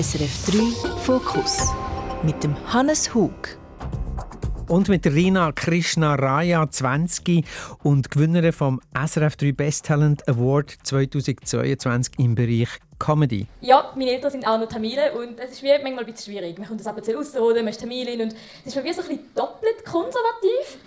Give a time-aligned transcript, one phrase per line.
[0.00, 1.74] SRF 3 Fokus
[2.22, 3.58] mit dem Hannes Hug.
[4.68, 7.44] Und mit Rina Krishna Raya 20
[7.82, 12.68] und Gewinnerin vom SRF 3 Best Talent Award 2022 im Bereich
[13.00, 13.48] Comedy.
[13.60, 16.56] Ja, meine Eltern sind auch noch Tamilen und es ist wie manchmal ein bisschen schwierig.
[16.58, 19.02] Man kommt das ab und zu rausholen, man ist Tamilin und es ist wie so
[19.02, 20.78] ein bisschen doppelt konservativ.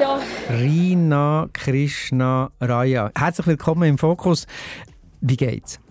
[0.00, 0.18] ja.
[0.48, 3.10] Rina Krishna Raya.
[3.14, 4.46] Herzlich willkommen im Fokus.
[5.20, 5.83] Wie geht's?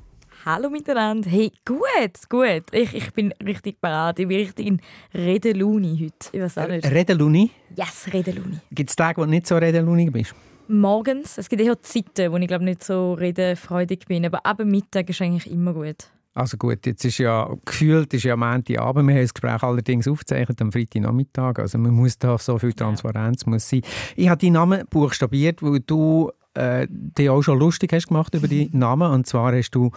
[0.45, 1.29] Hallo miteinander.
[1.29, 2.63] Hey, gut, gut.
[2.73, 4.19] Ich, ich bin richtig parat.
[4.19, 4.81] Ich bin richtig in
[5.13, 6.35] Redeluni heute.
[6.35, 6.85] Ich weiß auch nicht.
[6.85, 7.49] Redeluni?
[7.77, 8.59] Yes, Redeluni.
[8.69, 10.35] Gibt es Tage, wo du nicht so Redeluni bist?
[10.67, 11.37] Morgens.
[11.37, 14.25] Es gibt eher Zeiten, wo ich glaube nicht so redefreudig bin.
[14.25, 16.09] Aber ab Mittag ist eigentlich immer gut.
[16.33, 20.59] Also gut, jetzt ist ja gefühlt, ist ja Montagabend, wir haben das Gespräch allerdings aufgezeichnet
[20.63, 23.81] am Freitagnachmittag, also man muss da so viel Transparenz muss sein.
[24.15, 28.47] Ich habe deinen Namen buchstabiert, weil du äh, dich auch schon lustig hast gemacht über
[28.47, 29.11] die Namen.
[29.11, 29.91] Und zwar hast du,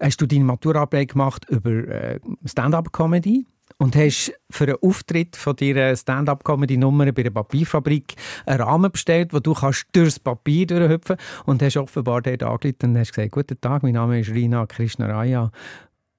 [0.00, 3.46] hast du deine Maturarbeit gemacht über äh, Stand-up-Comedy
[3.78, 8.14] und hast für einen Auftritt von deiner Stand-up-Comedy-Nummer bei der Papierfabrik
[8.46, 12.98] einen Rahmen bestellt, wo du kannst durchs Papier durchhüpfen und hast offenbar dort angeleitet und
[12.98, 15.50] hast gesagt, guten Tag, mein Name ist Rina Krishnaraya.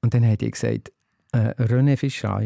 [0.01, 0.91] Und dann hat er gesagt,
[1.31, 2.41] äh, René Fischer,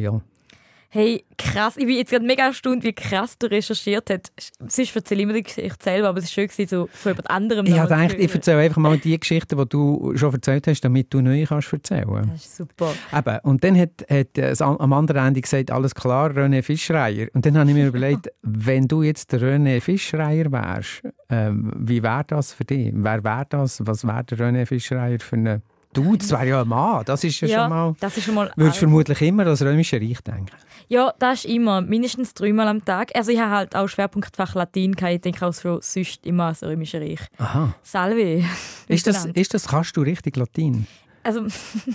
[0.90, 1.76] Hey, krass.
[1.76, 4.54] Ich bin jetzt gerade mega erstaunt, wie krass du recherchiert hast.
[4.60, 7.66] Sonst erzähle ich immer die Geschichte selber, aber es war schön, so von jemand anderem
[7.66, 11.14] Ich habe gedacht, ich erzähle einfach mal die Geschichten, die du schon erzählt hast, damit
[11.14, 12.94] du neue kannst erzählen Das ist super.
[13.14, 13.40] Eben.
[13.44, 17.28] Und dann hat, hat am anderen Ende gesagt, alles klar, René Fischreier.
[17.34, 22.02] Und dann habe ich mir überlegt, wenn du jetzt der René Fischreier wärst, ähm, wie
[22.02, 22.92] wäre das für dich?
[22.94, 23.86] Wer wäre das?
[23.86, 25.62] Was wäre der René Fischreier für eine
[25.94, 27.04] Du, das wäre ja ein Mann.
[27.06, 27.96] Das ist ja, ja schon mal.
[28.00, 30.52] Das ist schon mal würdest vermutlich immer das Römische Reich denken.
[30.90, 31.82] Ja, das ist immer.
[31.82, 33.12] Mindestens dreimal am Tag.
[33.16, 34.96] Also ich habe halt auch Schwerpunktfach Latein.
[34.98, 37.22] Ich denke auch schon sonst immer das Römische Reich.
[37.38, 37.74] Aha.
[37.84, 38.44] Salve.
[38.88, 40.88] Ist das, ist das, kannst du richtig Latein?
[41.28, 41.46] Also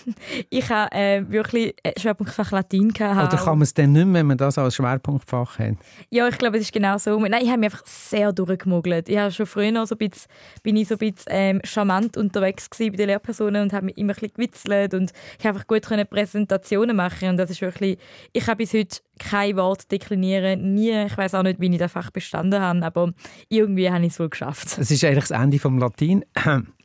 [0.51, 3.33] ich habe äh, wirklich äh, Schwerpunktfach Latein gehabt.
[3.33, 5.77] Oder kann man es dann nicht mehr, wenn man das als Schwerpunktfach hat?
[6.11, 7.19] Ja, ich glaube, es ist genau so.
[7.19, 9.09] Nein, ich habe mich einfach sehr durchgemogelt.
[9.09, 10.31] Ich habe schon früher noch so ein bisschen,
[10.63, 14.13] bin ich so ein bisschen ähm, charmant unterwegs bei den Lehrpersonen und habe mich immer
[14.13, 17.99] ein bisschen gewitzelt und ich einfach gut können Präsentationen machen und das ist wirklich,
[18.33, 21.07] ich habe bis heute kein Wort deklinieren, nie.
[21.07, 23.13] Ich weiß auch nicht, wie ich das Fach bestanden habe, aber
[23.49, 24.77] irgendwie habe ich es wohl geschafft.
[24.79, 26.25] Es ist eigentlich das Ende vom Latein.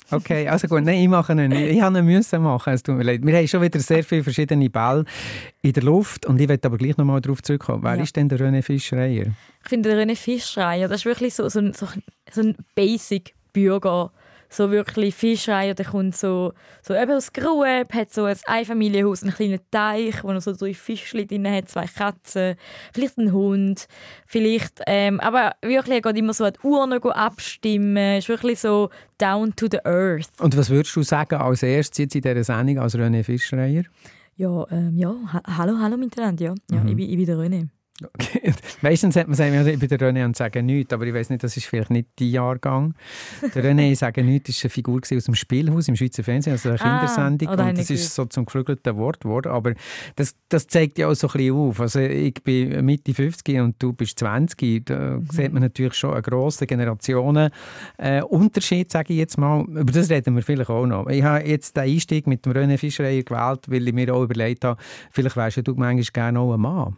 [0.10, 0.84] Okay, also gut.
[0.84, 1.72] Nein, ich mache ihn nicht.
[1.72, 2.74] Ich habe ihn müssen machen.
[2.74, 3.26] Es tut mir leid.
[3.26, 5.04] Wir haben schon wieder sehr viele verschiedene Bälle
[5.62, 6.26] in der Luft.
[6.26, 7.84] Und ich werde aber gleich nochmal darauf zurückkommen.
[7.84, 8.04] Wer ja.
[8.04, 9.26] ist denn der René Fischreier?
[9.64, 11.88] Ich finde, der René Fischreier, das ist wirklich so, so, ein, so,
[12.32, 14.12] so ein Basic-Bürger
[14.50, 19.34] so wirklich Fischreier, der kommt so, so eben aus Grueb, hat so ein Einfamilienhaus, einen
[19.34, 22.56] kleinen Teich, wo er so drei Fischchen drin hat, zwei Katzen,
[22.94, 23.88] vielleicht einen Hund,
[24.26, 28.90] vielleicht, ähm, aber wirklich, er geht immer so an die Urne abstimmen, ist wirklich so
[29.18, 30.30] down to the earth.
[30.40, 33.84] Und was würdest du sagen als erstes jetzt in dieser Sendung als René Fischreier?
[34.36, 36.90] Ja, ähm, ja, ha hallo, hallo miteinander, ja, ja mhm.
[36.90, 37.68] ich, bin, ich bin der René.
[38.04, 38.54] Okay.
[38.82, 41.44] Meistens hat man sagen, ich bin der René und sagen nichts, aber ich weiß nicht,
[41.44, 42.94] das ist vielleicht nicht die Jahrgang.
[43.56, 46.80] Der René sagen nichts ist eine Figur aus dem Spielhaus im Schweizer Fernsehen, also eine
[46.82, 49.74] ah, Kindersendung und das ist so zum geflügelten Wort geworden, aber
[50.16, 51.82] das, das zeigt ja auch so ein bisschen auf.
[51.82, 55.26] Also ich bin Mitte 50 und du bist 20, da mhm.
[55.32, 59.64] sieht man natürlich schon einen grossen Generationenunterschied, äh, sage ich jetzt mal.
[59.64, 61.08] Über das reden wir vielleicht auch noch.
[61.08, 64.66] Ich habe jetzt den Einstieg mit dem René Fischereier gewählt, weil ich mir auch überlegt
[64.66, 64.80] habe,
[65.12, 66.96] vielleicht wärst du manchmal gerne auch ein Mann.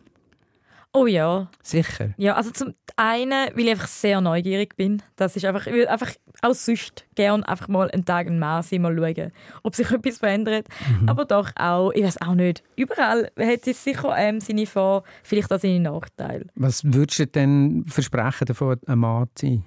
[0.92, 1.50] Oh ja.
[1.62, 2.16] Sicher?
[2.18, 5.04] Ja, also zum einen, weil ich einfach sehr neugierig bin.
[5.18, 6.12] Das ist einfach, ich will einfach
[6.42, 10.68] auch sonst gerne einfach mal einen Tag ein sein, mal schauen, ob sich etwas verändert.
[11.02, 11.10] Mhm.
[11.10, 15.54] Aber doch auch, ich weiß auch nicht, überall hat es sicher ähm, seine Vor-, vielleicht
[15.54, 16.48] auch seine Nachteile.
[16.56, 19.64] Was würdest du denn versprechen, davon ein Mann zu sein?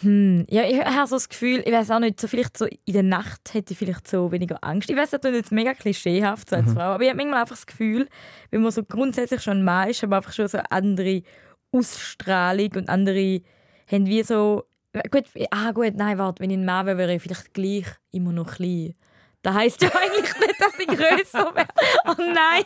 [0.00, 2.92] Hm, ja, ich habe so das Gefühl, ich weiß auch nicht, so vielleicht so in
[2.92, 4.90] der Nacht hätte ich vielleicht so weniger Angst.
[4.90, 6.74] Ich weiß, das ist jetzt mega klischeehaft so als mhm.
[6.74, 8.08] Frau, aber ich habe manchmal einfach das Gefühl,
[8.50, 11.22] wenn man so grundsätzlich schon ein Mann ist, aber einfach schon so andere
[11.70, 13.42] Ausstrahlung und andere
[13.90, 14.64] haben wie so,
[15.10, 18.32] gut, ah gut, nein, warte, wenn ich ein Mann wäre, wäre ich vielleicht gleich immer
[18.32, 18.94] noch klein.
[19.42, 21.68] Das heisst ja eigentlich nicht, dass ich größer wäre.
[22.06, 22.64] Oh nein!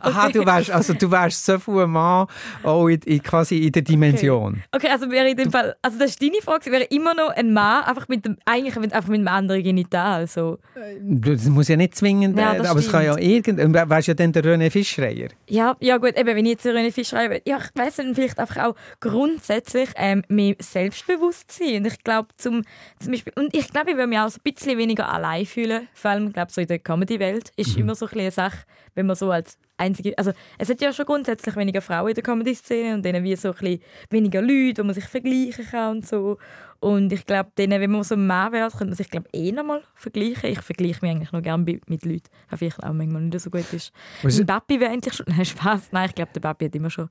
[0.00, 2.26] Aha, du wärst, also du wärst so viel ein Mann
[2.62, 4.62] auch in, in, quasi in der Dimension.
[4.72, 7.30] Okay, okay also wäre in dem Fall, also das ist deine Frage, wäre immer noch
[7.30, 10.26] ein Mann, einfach mit dem, eigentlich mit, einfach mit einem anderen Genital.
[10.26, 10.58] So.
[11.02, 14.32] Das muss ja nicht zwingend, ja, äh, aber es kann ja irgend, wärst ja dann
[14.32, 15.28] der René Fischreier.
[15.48, 18.38] Ja, ja gut, eben, wenn ich jetzt der René Fischreier ja, ich weiss dann vielleicht
[18.38, 21.78] einfach auch grundsätzlich ähm, mehr Selbstbewusstsein.
[21.78, 22.62] Und ich glaube zum,
[22.98, 25.88] zum Beispiel, und ich glaube, ich würde mich auch so ein bisschen weniger allein fühlen,
[25.92, 27.82] vor allem, glaube so in der Comedy-Welt, ist mhm.
[27.82, 28.58] immer so ein eine Sache,
[28.94, 32.22] wenn man so als einzige, also es hat ja schon grundsätzlich weniger Frauen in der
[32.22, 36.06] Comedy-Szene und dann wie so ein bisschen weniger Leute, wo man sich vergleichen kann und
[36.06, 36.38] so.
[36.80, 39.82] Und ich glaube, wenn man so mehr wird, könnte man sich glaube eh noch mal
[39.94, 40.50] vergleichen.
[40.50, 43.70] Ich vergleiche mich eigentlich noch gerne mit Leuten, was vielleicht auch manchmal nicht so gut
[43.72, 43.92] ist.
[44.22, 45.26] Was ein Papi wäre eigentlich schon...
[45.28, 45.92] Nein, Spaß.
[45.92, 47.10] Nein, ich glaube, der Papi hat immer schon...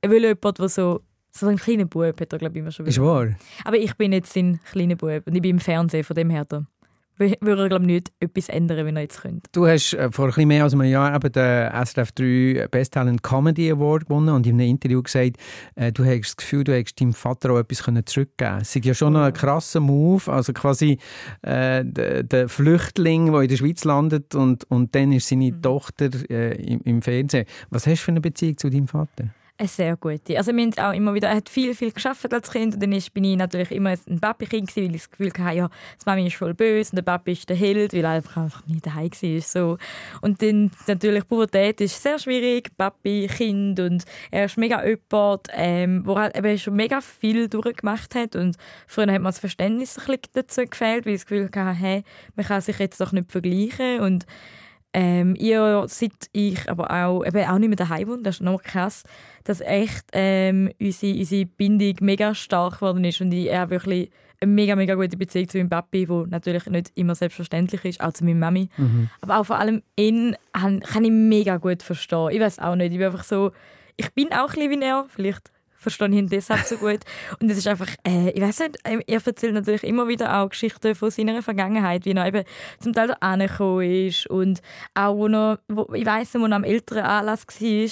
[0.00, 1.00] Er will jemanden, der so...
[1.34, 2.86] So ein kleiner Bub hat er, glaube ich, immer schon.
[2.86, 3.28] Ist wahr?
[3.64, 6.44] Aber ich bin jetzt ein kleiner Bub und ich bin im Fernsehen, von dem her
[6.44, 6.66] da
[7.40, 9.48] würde er glaube nicht etwas ändern, wenn er jetzt könnte.
[9.52, 13.22] Du hast äh, vor ein mehr als einem Jahr eben den SRF 3 Best Talent
[13.22, 15.36] Comedy Award gewonnen und in einem Interview gesagt,
[15.76, 18.60] äh, du hast das Gefühl, du hättest deinem Vater auch etwas zurückgeben können.
[18.62, 20.98] Es ist ja schon ein krasser Move, also quasi
[21.42, 25.62] äh, der, der, Flüchtling, der in der Schweiz landet und, und dann ist seine mhm.
[25.62, 27.46] Tochter äh, im, im Fernsehen.
[27.70, 29.32] Was hast du für eine Beziehung zu deinem Vater?
[29.62, 30.36] Eine sehr gute.
[30.36, 33.22] Also wir auch immer wieder, er hat viel, viel geschafft als Kind und dann bin
[33.22, 36.52] ich natürlich immer ein Papi-Kind weil ich das Gefühl hatte, ja, das Mami ist voll
[36.52, 39.40] böse und der Papi ist der Held, weil er einfach, einfach nie daheim war.
[39.40, 39.78] So.
[40.20, 46.04] Und dann natürlich Pubertät ist sehr schwierig, Papi, Kind und er ist mega jemand, ähm,
[46.04, 48.56] wo er schon mega viel durchgemacht hat und
[48.88, 52.02] früher hat man das Verständnis ein bisschen dazu gefehlt, weil ich das Gefühl hatte, hey,
[52.34, 54.26] man kann sich jetzt doch nicht vergleichen und
[54.94, 58.62] ähm, ihr, seit ich aber auch, eben auch nicht mehr daheim wohne, das ist noch
[58.62, 59.04] krass,
[59.44, 64.10] dass echt ähm, unsere, unsere Bindung mega stark geworden ist und ich habe wirklich
[64.40, 68.12] eine mega, mega gute Beziehung zu meinem Papi, die natürlich nicht immer selbstverständlich ist, auch
[68.12, 68.68] zu meiner Mami.
[68.76, 69.08] Mhm.
[69.20, 72.30] Aber auch vor allem ihn kann ich mega gut verstehen.
[72.32, 73.52] Ich weiß auch nicht, ich bin einfach so,
[73.96, 75.52] ich bin auch ein bisschen wie er, vielleicht
[75.82, 77.00] verstehe ihn deshalb so gut.
[77.40, 80.48] Und es ist einfach, äh, ich weiß nicht, ähm, er erzählt natürlich immer wieder auch
[80.48, 82.44] Geschichten von seiner Vergangenheit, wie er eben
[82.80, 84.60] zum Teil da angekommen ist und
[84.94, 87.88] auch, wo er, wo, ich weiss nicht, wo er am älteren Anlass war,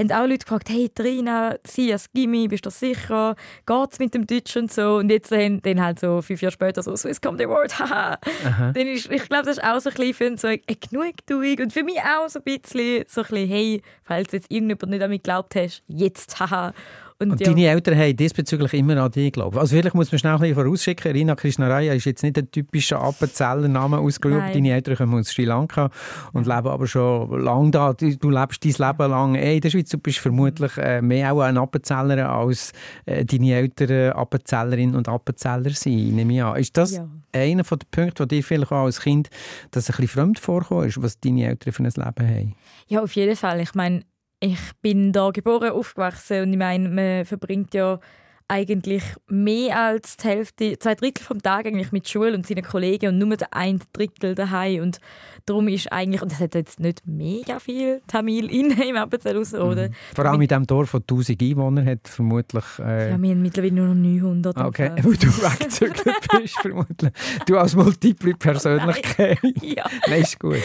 [0.00, 3.34] haben auch Leute gefragt, hey Trina, sie als Gimmi, bist du sicher?
[3.66, 4.96] Geht's mit dem Deutsch und so?
[4.96, 8.18] Und jetzt haben dann halt so fünf Jahre später so Swiss Comedy Award, haha.
[8.72, 11.82] Dann ist, ich glaube, das ist auch so ein bisschen so eine Genugtuung und für
[11.82, 15.22] mich auch so ein bisschen so ein bisschen, hey, falls jetzt irgendjemand nicht an mich
[15.22, 16.72] geglaubt hast, jetzt, haha.
[17.22, 17.48] Und, und ja.
[17.48, 19.54] deine Eltern haben diesbezüglich immer an dich geglaubt.
[19.58, 22.98] Also vielleicht muss man schnell ein bisschen vorausschicken, Rina Krishnaraya ist jetzt nicht ein typischer
[22.98, 24.54] Appenzeller Name ausgeübt.
[24.54, 25.90] Deine Eltern kommen aus Sri Lanka
[26.32, 27.92] und leben aber schon lange da.
[27.92, 29.90] Du, du lebst dein Leben lang in der Schweiz.
[29.90, 32.72] Du bist vermutlich äh, mehr auch ein Appenzeller als
[33.04, 36.56] äh, deine Eltern Appenzellerinnen und Appenzeller sind, nehme ich an.
[36.56, 37.08] Ist das ja.
[37.32, 39.28] einer der Punkte, wo dir vielleicht auch als Kind
[39.72, 42.54] das ein bisschen fremd vorkommt, was deine Eltern für ein Leben haben?
[42.88, 43.60] Ja, auf jeden Fall.
[43.60, 44.04] Ich meine,
[44.40, 48.00] ich bin da geboren, aufgewachsen und ich meine, man verbringt ja
[48.50, 53.10] eigentlich mehr als die Hälfte, zwei Drittel vom Tag eigentlich mit Schule und seinen Kollegen
[53.10, 54.98] und nur ein Drittel daheim und
[55.46, 59.88] darum ist eigentlich und es hat jetzt nicht mega viel Tamil in im Appenzell oder?
[59.88, 59.94] Mhm.
[60.14, 62.64] Vor allem mit dem Dorf, das 1000 Einwohner hat, vermutlich.
[62.80, 63.10] Äh...
[63.10, 64.56] Ja, wir haben mittlerweile nur noch 900.
[64.56, 67.12] Okay, weil du weggezögert bist vermutlich.
[67.46, 69.38] Du als multiple Persönlichkeit.
[69.62, 69.84] ja.
[70.08, 70.56] Nein, ist gut.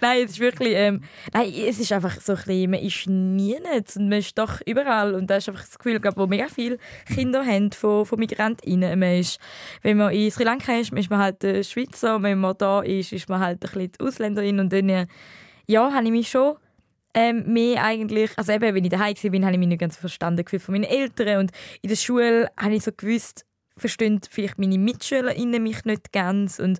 [0.00, 1.02] nein, es ist wirklich, ähm,
[1.32, 4.60] nein, es ist einfach so ein bisschen, man ist nie nicht und man ist doch
[4.66, 6.71] überall und da ist einfach das Gefühl, wo mega viel
[7.06, 8.98] viele Kinder haben von, von MigrantInnen.
[8.98, 9.38] Man ist,
[9.82, 13.12] wenn man in Sri Lanka ist, ist man halt ein Schweizer, wenn man da ist,
[13.12, 14.60] ist man halt ein bisschen Ausländerin.
[14.60, 15.06] Und dann,
[15.66, 16.56] ja, habe ich mich schon
[17.14, 19.96] ähm, mehr eigentlich, also eben, wenn ich daheim war, bin, habe ich mich nicht ganz
[19.96, 21.40] verstanden von meinen Eltern.
[21.40, 21.50] Und
[21.82, 23.44] in der Schule habe ich so gewusst,
[23.76, 26.58] verstehen vielleicht meine MitschülerInnen mich nicht ganz.
[26.58, 26.78] Und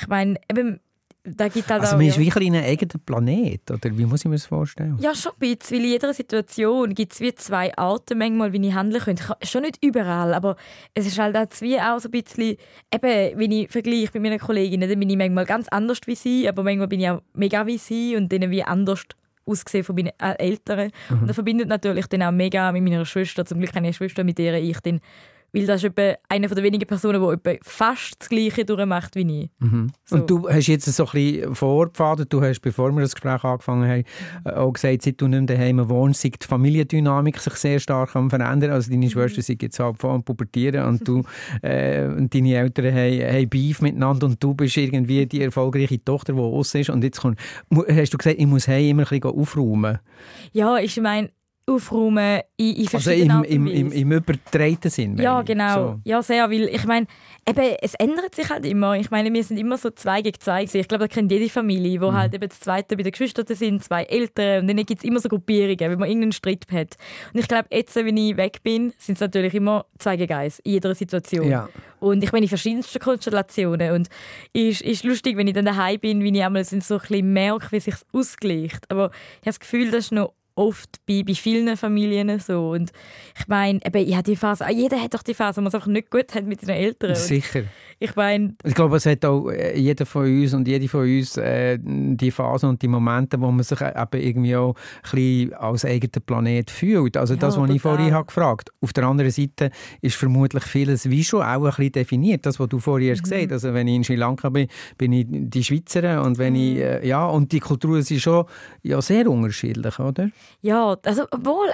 [0.00, 0.80] ich meine, eben,
[1.26, 4.26] da gibt halt also man ist wirklich in einem eigenen Planet, oder wie muss ich
[4.26, 4.98] mir das vorstellen?
[5.00, 8.68] Ja, schon ein bisschen, weil in jeder Situation gibt es wie zwei Arten manchmal, wie
[8.68, 9.24] ich handeln könnte.
[9.42, 10.56] Schon nicht überall, aber
[10.92, 12.56] es ist halt auch, wie auch so ein bisschen,
[12.92, 16.46] eben, wenn ich vergleiche mit meinen Kolleginnen, dann bin ich manchmal ganz anders wie sie,
[16.46, 19.04] aber manchmal bin ich auch mega wie sie und denen wie anders
[19.46, 20.90] ausgesehen von meinen äh, Eltern.
[21.08, 21.20] Mhm.
[21.20, 23.44] Und das verbindet natürlich dann auch mega mit meiner Schwester.
[23.46, 25.00] Zum Glück habe ich eine Schwester, mit der ich dann
[25.54, 29.50] weil das ist etwa eine der wenigen Personen, die fast das Gleiche durchmacht wie ich.
[29.60, 29.92] Mhm.
[30.04, 30.16] So.
[30.16, 33.88] Und du hast jetzt so ein bisschen vorgepfadet, du hast, bevor wir das Gespräch angefangen
[33.88, 38.30] haben, auch gesagt, seit du nicht daheim wohnst, sei die Familiendynamik sich sehr stark am
[38.30, 38.72] verändern.
[38.72, 39.10] Also deine mhm.
[39.10, 41.22] Schwester sind jetzt halb vor Pubertieren und du
[41.62, 46.32] äh, und deine Eltern haben, haben Beef miteinander und du bist irgendwie die erfolgreiche Tochter,
[46.32, 46.90] die aus ist.
[46.90, 47.38] Und jetzt kommt,
[47.70, 49.98] hast du gesagt, ich muss heim immer ein bisschen aufräumen.
[50.52, 51.30] Ja, ich meine,
[51.66, 55.16] aufräumen in, in Also im, im, im, im übertreiten Sinn?
[55.16, 55.74] Ja, genau.
[55.74, 56.00] So.
[56.04, 57.06] Ja, sehr, weil ich meine,
[57.48, 58.96] eben, es ändert sich halt immer.
[58.96, 60.80] Ich meine, wir sind immer so zwei gegen zwei gewesen.
[60.80, 62.16] Ich glaube, da kennt jede Familie, wo mhm.
[62.16, 65.20] halt eben das Zweite bei den Geschwistern sind, zwei Eltern und dann gibt es immer
[65.20, 66.96] so Gruppierungen, wenn man irgendeinen Streit hat.
[67.32, 70.58] Und ich glaube, jetzt, wenn ich weg bin, sind es natürlich immer zwei gegen eins,
[70.60, 71.48] in jeder Situation.
[71.48, 71.68] Ja.
[72.00, 73.92] Und ich meine, in verschiedensten Konstellationen.
[73.92, 74.08] Und
[74.52, 77.32] es ist, ist lustig, wenn ich dann daheim bin, wie ich einmal so ein bisschen
[77.32, 78.90] merke, wie sich ausgleicht.
[78.90, 82.70] Aber ich habe das Gefühl, das ist noch oft bei, bei vielen Familien so.
[82.70, 82.92] Und
[83.38, 86.10] ich meine, ich habe die Phase, jeder hat doch die Phase, wo man es nicht
[86.10, 87.14] gut hat mit seinen Eltern.
[87.14, 87.64] Sicher.
[87.98, 88.54] Ich meine...
[88.64, 92.30] Ich glaube, es hat auch äh, jeder von uns und jede von uns äh, die
[92.30, 96.70] Phase und die Momente, wo man sich eben irgendwie auch ein bisschen als eigener Planet
[96.70, 97.16] fühlt.
[97.16, 97.76] Also das, ja, was total.
[97.76, 99.70] ich vorhin habe gefragt Auf der anderen Seite
[100.00, 103.22] ist vermutlich vieles wie schon auch ein bisschen definiert, das, was du vorhin mhm.
[103.22, 103.52] gesagt hast.
[103.52, 104.68] Also wenn ich in Sri Lanka bin,
[104.98, 106.58] bin ich die Schweizerin und wenn mhm.
[106.58, 108.44] ich, äh, ja, und die Kulturen sind schon
[108.82, 110.30] ja, sehr unterschiedlich, oder?
[110.60, 111.70] Ja, also obwohl,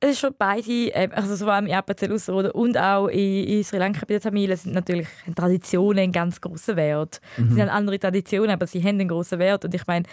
[0.00, 3.78] es ist schon beide, äh, also so im Appenzell Ausserrhoden und auch in, in Sri
[3.78, 7.20] Lanka bei den Tamilen sind natürlich Traditionen einen ganz grossen Wert.
[7.36, 7.52] Mhm.
[7.52, 10.04] Sie haben andere Traditionen, aber sie haben einen grossen Wert und ich meine,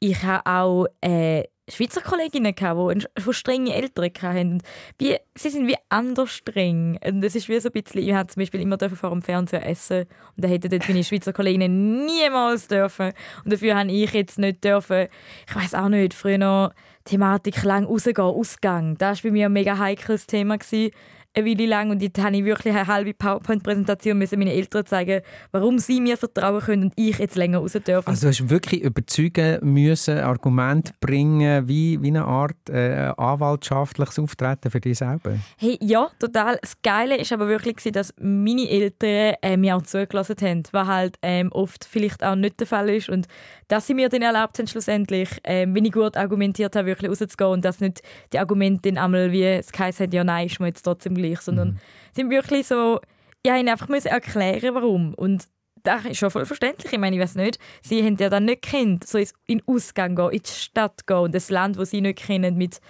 [0.00, 4.62] ich habe auch äh, Schweizer Kolleginnen, gehabt, die, die strenge Eltern hatten.
[4.98, 6.98] Wie, sie sind wie anders streng.
[7.04, 10.06] Und das ist wie so ein bisschen, ich zum Beispiel immer vor dem Fernseher essen
[10.36, 13.12] und da hätten dort meine Schweizer Kolleginnen niemals dürfen.
[13.44, 15.06] Und dafür habe ich jetzt nicht dürfen,
[15.48, 16.72] ich weiß auch nicht, früher noch
[17.04, 18.98] Thematik lang rausgehen, Ausgang.
[18.98, 20.58] Das war bei mir ein mega heikles Thema.
[20.58, 20.92] Gewesen
[21.34, 25.78] Weile lang und jetzt habe ich wirklich eine halbe PowerPoint-Präsentation müssen meinen Eltern zeigen, warum
[25.78, 28.08] sie mir vertrauen können und ich jetzt länger raus dürfen.
[28.08, 34.70] Also du hast wirklich überzeugen müssen, Argument bringen, wie, wie eine Art äh, anwaltschaftliches Auftreten
[34.70, 35.38] für dich selber?
[35.56, 36.58] Hey, ja, total.
[36.60, 41.16] Das Geile ist aber wirklich, dass meine Eltern äh, mir auch zugelassen haben, was halt
[41.22, 43.26] ähm, oft vielleicht auch nicht der Fall ist und
[43.68, 47.52] dass sie mir dann erlaubt haben, schlussendlich, ähm, wenn ich gut argumentiert habe, wirklich rauszugehen
[47.52, 50.82] und dass nicht die Argumente dann einmal wie es heisst, ja nein, ist mir jetzt
[50.82, 51.78] trotzdem gleich, sondern mhm.
[52.14, 53.00] sind wirklich so,
[53.46, 55.14] ja, ihnen einfach müssen erklären, warum.
[55.14, 55.48] Und
[55.82, 56.92] das ist schon voll verständlich.
[56.92, 60.14] Ich meine, ich weiß nicht, sie haben ja dann nicht Kind, so in den Ausgang
[60.14, 62.80] gehen, in die Stadt gehen und das Land, das sie nicht kennen, mit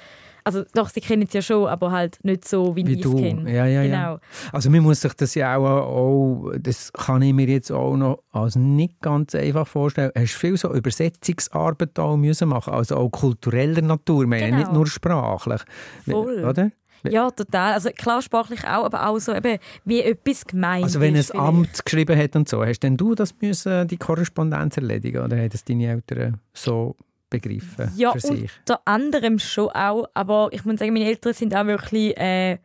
[0.44, 3.14] also doch, sie kennen es ja schon, aber halt nicht so, wie, wie ich es
[3.14, 3.52] kenne.
[3.52, 3.96] Ja, ja, genau.
[3.96, 4.20] ja.
[4.52, 8.22] Also man muss sich das ja auch, auch, das kann ich mir jetzt auch noch
[8.32, 10.10] als nicht ganz einfach vorstellen.
[10.16, 14.58] Hast viel so Übersetzungsarbeit auch müssen machen, also auch kultureller Natur, meine, genau.
[14.58, 15.62] nicht nur sprachlich.
[16.04, 16.44] Voll.
[16.44, 16.72] Oder?
[17.10, 17.72] Ja, total.
[17.72, 21.84] Also klar sprachlich auch, aber auch so eben, wie etwas gemeint Also wenn ein Amt
[21.84, 25.64] geschrieben hat und so, hast denn du das müssen, die Korrespondenz erledigen oder haben das
[25.64, 26.96] deine Eltern so
[27.30, 28.50] begriffen ja, für sich?
[28.60, 32.16] unter anderem schon auch, aber ich muss sagen, meine Eltern sind auch wirklich...
[32.18, 32.58] Äh,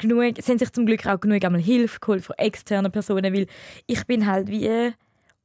[0.00, 3.46] genug, sie haben sich zum Glück auch genug einmal Hilfe geholt von externen Personen, weil
[3.86, 4.92] ich bin halt wie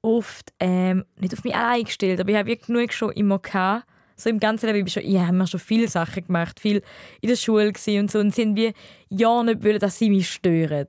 [0.01, 3.85] oft ähm, nicht auf mich allein gestellt, aber ich habe genug schon immer gehabt,
[4.15, 6.81] so im ganzen Leben, ich, schon, ich habe schon viele Sachen gemacht, viel
[7.21, 8.73] in der Schule und so und sind wie
[9.09, 10.87] ja nicht wollen, dass sie mich stören.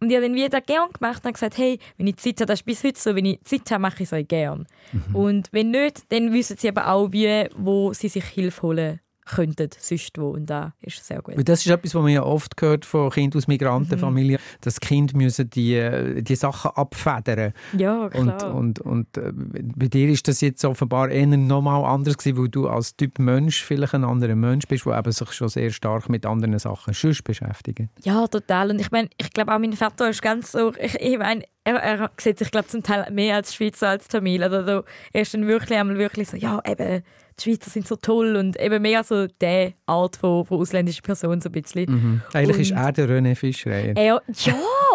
[0.00, 2.60] Und ich habe dann wieder gerne gemacht und gesagt, hey, wenn ich Zeit habe, das
[2.60, 4.64] ist bis heute so, wenn ich Zeit habe, mache ich es euch gerne.
[4.92, 5.16] Mhm.
[5.16, 9.70] Und wenn nicht, dann wissen sie aber auch, wie, wo sie sich Hilfe holen könnten,
[9.78, 10.30] sonst wo.
[10.30, 11.36] Und da ist sehr gut.
[11.48, 14.58] Das ist etwas, was man ja oft hört von Kindern aus Migrantenfamilien, mhm.
[14.60, 18.54] dass Kind müssen die, die Sachen abfedern Ja, klar.
[18.54, 22.48] Und, und, und äh, bei dir ist das jetzt offenbar eher nochmal anders gewesen, weil
[22.48, 26.26] du als Typ Mensch vielleicht ein anderer Mensch bist, der sich schon sehr stark mit
[26.26, 27.88] anderen Sachen sonst beschäftigt.
[28.02, 28.70] Ja, total.
[28.70, 31.76] Und ich meine, ich glaube auch mein Vater ist ganz so, ich, ich meine, er,
[31.76, 34.42] er sieht sich glaube zum Teil mehr als Schweizer als Tamil.
[34.42, 37.02] Also, er ist dann wirklich einmal wirklich so, ja, eben
[37.38, 41.40] die Schweizer sind so toll und eben mehr so der Art von, von ausländischer Person
[41.40, 41.90] so ein bisschen.
[41.90, 42.22] Mhm.
[42.32, 43.70] Eigentlich und ist er der René Fischer.
[43.70, 44.22] Er, ja,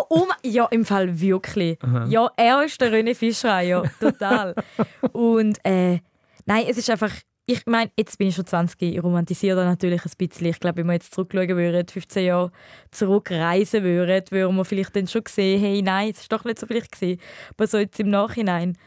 [0.10, 1.78] um, ja, im Fall wirklich.
[1.84, 2.06] Aha.
[2.08, 4.56] Ja, er ist der René Fischer, ja, total.
[5.12, 6.00] und äh,
[6.46, 7.12] nein, es ist einfach,
[7.46, 10.48] ich meine, jetzt bin ich schon 20, ich romantisiere da natürlich ein bisschen.
[10.48, 12.52] Ich glaube, wenn wir jetzt zurückschauen würden, 15 Jahre
[12.92, 16.68] zurückreisen würden, würden wir vielleicht dann schon sehen, hey, nein, es ist doch nicht so
[16.68, 17.20] vielleicht gewesen.
[17.58, 18.78] Aber so jetzt im Nachhinein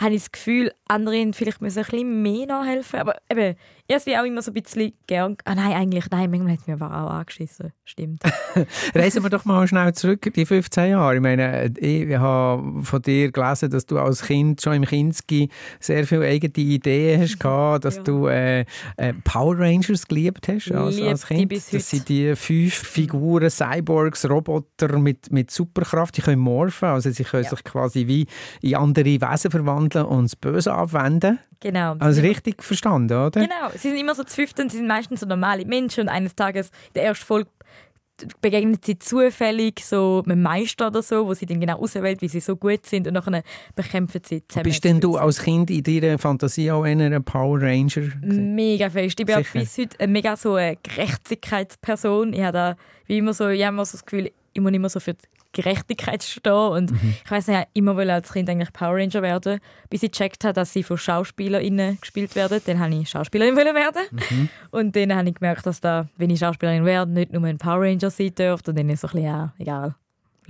[0.00, 3.00] habe ich das Gefühl, andere vielleicht müssen ein bisschen mehr nachhelfen.
[3.00, 3.56] Aber eben,
[3.90, 5.36] ich habe es auch immer so ein bisschen gern.
[5.44, 7.72] Ah nein, eigentlich, nein, manchmal hat es mir aber auch angeschissen.
[7.84, 8.22] Stimmt.
[8.94, 11.16] Reisen wir doch mal schnell zurück, die 15 Jahre.
[11.16, 15.48] Ich meine, ich habe von dir gelesen, dass du als Kind schon im Kinski
[15.80, 18.02] sehr viele eigene Ideen hast gehabt, dass ja.
[18.04, 18.60] du äh,
[18.96, 21.48] äh, Power Rangers geliebt hast als, als Kind.
[21.48, 26.16] Bis das sind die fünf Figuren, Cyborgs, Roboter mit, mit Superkraft.
[26.16, 27.50] Die können morphen, also sie können ja.
[27.50, 28.28] sich quasi wie
[28.62, 31.40] in andere Wesen verwandeln und das Böse abwenden.
[31.60, 31.94] Genau.
[31.98, 33.42] Also richtig verstanden, oder?
[33.42, 33.70] Genau.
[33.80, 36.68] Sie sind immer so zu fünften, sie sind meistens so normale Menschen und eines Tages,
[36.68, 37.50] in der ersten Folge,
[38.40, 42.40] begegnet sie zufällig so einem Meister oder so, wo sie dann genau auswählt, wie sie
[42.40, 43.42] so gut sind und nachher
[43.74, 44.64] bekämpfen sie zusammen.
[44.64, 48.10] Bist denn du als Kind in deiner Fantasie auch einer Power Ranger?
[48.22, 49.18] Mega fest.
[49.20, 52.32] Ich bin auch bis heute eine mega so eine Gerechtigkeitsperson.
[52.32, 54.88] Ich habe da wie immer so, ich habe immer so das Gefühl, ich muss immer
[54.88, 55.20] so für die
[55.52, 56.52] Gerechtigkeit stehen.
[56.52, 57.14] Und mhm.
[57.24, 60.54] ich weiß nicht, immer wollte als Kind eigentlich Power Ranger werden, bis ich gecheckt habe,
[60.54, 62.60] dass sie von SchauspielerInnen gespielt werden.
[62.64, 64.02] Dann wollte ich Schauspielerin werden.
[64.10, 64.48] Mhm.
[64.70, 67.82] Und dann habe ich gemerkt, dass da, wenn ich Schauspielerin werde, nicht nur ein Power
[67.82, 68.70] Ranger sein dürfte.
[68.70, 69.94] Und dann ist es so ein bisschen, ja, egal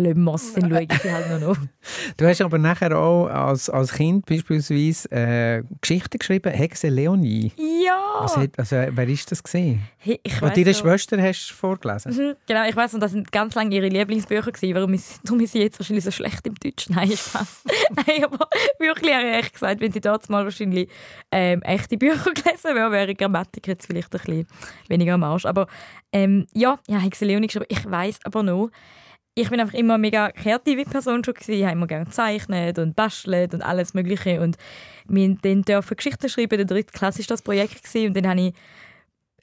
[0.01, 1.57] lassen wir es, dann schauen sie halt noch.
[2.17, 7.53] Du hast aber nachher auch als, als Kind beispielsweise äh, Geschichten geschrieben, Hexe Leonie.
[7.57, 8.21] Ja!
[8.23, 9.43] Was hat, also, wer war das?
[9.43, 9.83] Gewesen?
[9.99, 12.13] Hey, ich Was deine Schwester hast du vorgelesen?
[12.15, 14.75] Mhm, Genau, ich weiß und das sind ganz lange ihre Lieblingsbücher gewesen.
[14.75, 16.89] Warum ist, darum ist sie jetzt wahrscheinlich so schlecht im Deutsch?
[16.91, 17.65] Nein, Spaß.
[18.07, 20.89] Nein, aber wirklich habe ich echt gesagt, wenn sie dort mal wahrscheinlich
[21.33, 24.47] ähm, echte Bücher gelesen wäre, wäre Grammatik jetzt vielleicht ein bisschen
[24.89, 25.47] weniger am Arsch.
[25.47, 25.67] Aber
[26.13, 27.67] ähm, ja, habe Hexe Leonie geschrieben.
[27.69, 28.71] Ich weiß aber noch,
[29.35, 31.53] ich bin einfach immer mega kreative Person schon gewesen.
[31.53, 34.57] Ich habe immer gerne gezeichnet und bastelt und alles Mögliche und
[35.07, 36.57] wir dann dürfen Geschichten schreiben.
[36.57, 38.09] Der dritte Klasse war das Projekt gewesen.
[38.09, 38.55] und dann habe ich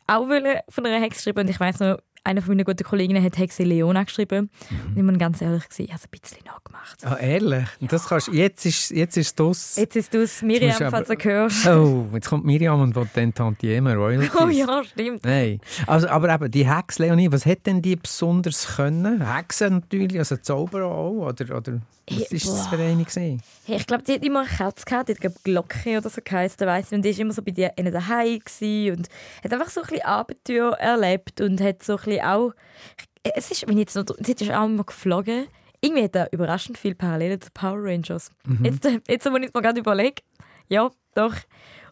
[0.07, 0.27] auch
[0.69, 3.63] von einer Hexe schreiben und ich weiß noch, einer von meinen guten Kolleginnen hat Hexe
[3.63, 4.49] Leona geschrieben.
[4.69, 7.05] Und ich muss ganz ehrlich sein, ich habe es ein bisschen nachgemacht.
[7.05, 7.65] Ah, ehrlich?
[7.81, 9.75] Das kannst, jetzt ist jetzt ist das.
[9.77, 11.67] Jetzt ist musst Miriam, du aber- falls du hörst.
[11.67, 14.31] Oh, jetzt kommt Miriam und will dann Tantieme Royalties.
[14.39, 15.23] Oh ja, stimmt.
[15.25, 15.59] Nein.
[15.87, 19.21] Also, aber eben, die Hex, Leonie, was hat denn die besonders können?
[19.33, 21.27] Hexen natürlich, also Zauberer auch?
[21.29, 23.03] Oder, oder was Hey, ist das für eine?
[23.03, 23.41] Gewesen?
[23.65, 26.21] Hey, ich glaube, die hat immer eine Katze gehabt, die hat glaub, Glocke oder so
[26.23, 26.95] geheißen, weiss ich.
[26.95, 29.09] Und die war immer so bei dir ihnen daheim gewesen und
[29.43, 32.53] hat einfach so ein bisschen Abenteuer erlebt und hat so ein bisschen auch...
[33.23, 34.05] Es ist, wenn ich jetzt noch...
[34.19, 35.47] Sie ist auch immer geflogen.
[35.81, 38.31] Irgendwie hat er überraschend viele Parallelen zu Power Rangers.
[38.63, 40.23] Jetzt, äh, jetzt, wo ich es mir gerade überlege,
[40.69, 41.35] ja, doch.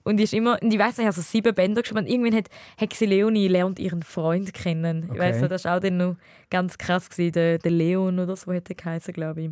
[0.03, 2.35] Und die ist immer, und ich weiss, ich habe so sieben Bänder geschrieben und irgendwann
[2.35, 5.05] hat Hexe Leonie lernt ihren Freund kennen.
[5.05, 5.19] Ich Okay.
[5.19, 6.15] weiss noch, das war auch dann noch
[6.51, 9.49] ganz krass, gewesen, der, der Leon oder so er geheißen, glaube ich.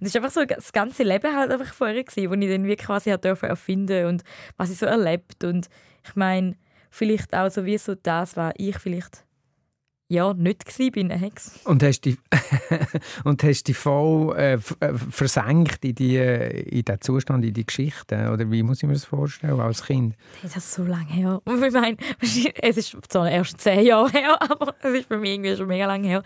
[0.00, 2.50] Und es war einfach so das ganze Leben halt einfach von ihr, gewesen, wo ich
[2.50, 4.22] dann wie quasi hat dürfen erfinden und
[4.56, 5.44] was sie so erlebt.
[5.44, 5.68] Und
[6.04, 6.56] ich meine,
[6.90, 9.24] vielleicht auch so wie so das, was ich vielleicht
[10.12, 11.60] ja nicht gsi bin, eine Hex.
[11.64, 12.16] Und hast die
[13.24, 14.58] und hast die voll äh, äh,
[15.10, 18.30] versenkt in, die, äh, in diesen Zustand, in die Geschichte?
[18.30, 20.14] Oder wie muss ich mir das vorstellen als Kind?
[20.42, 21.40] Das ist so lange her.
[21.44, 25.32] Und ich meine, es ist zwar erst zehn Jahre her, aber es ist für mich
[25.32, 26.22] irgendwie schon mega lange her.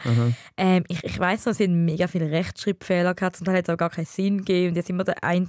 [0.56, 3.72] Ähm, ich ich weiß noch, es sind mega viele Rechtschreibfehler gehabt, zum Teil hat es
[3.72, 5.46] auch gar keinen Sinn gegeben und jetzt immer der eine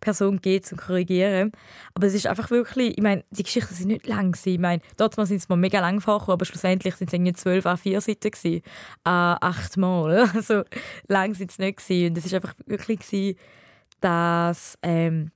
[0.00, 1.52] Person geht zum Korrigieren.
[1.94, 4.52] Aber es ist einfach wirklich, ich meine, die Geschichten sind nicht lang gewesen.
[4.52, 7.32] Ich meine, dort mal sind es mir mega lang vorgekommen, aber schlussendlich sind es irgendwie
[7.32, 8.62] zwölf A4 Seiten gewesen.
[9.04, 10.28] A achtmal.
[10.34, 10.62] Also
[11.08, 12.10] lang sind es nicht gewesen.
[12.10, 13.38] Und es ist einfach wirklich gewesen,
[14.00, 15.30] dass, ähm,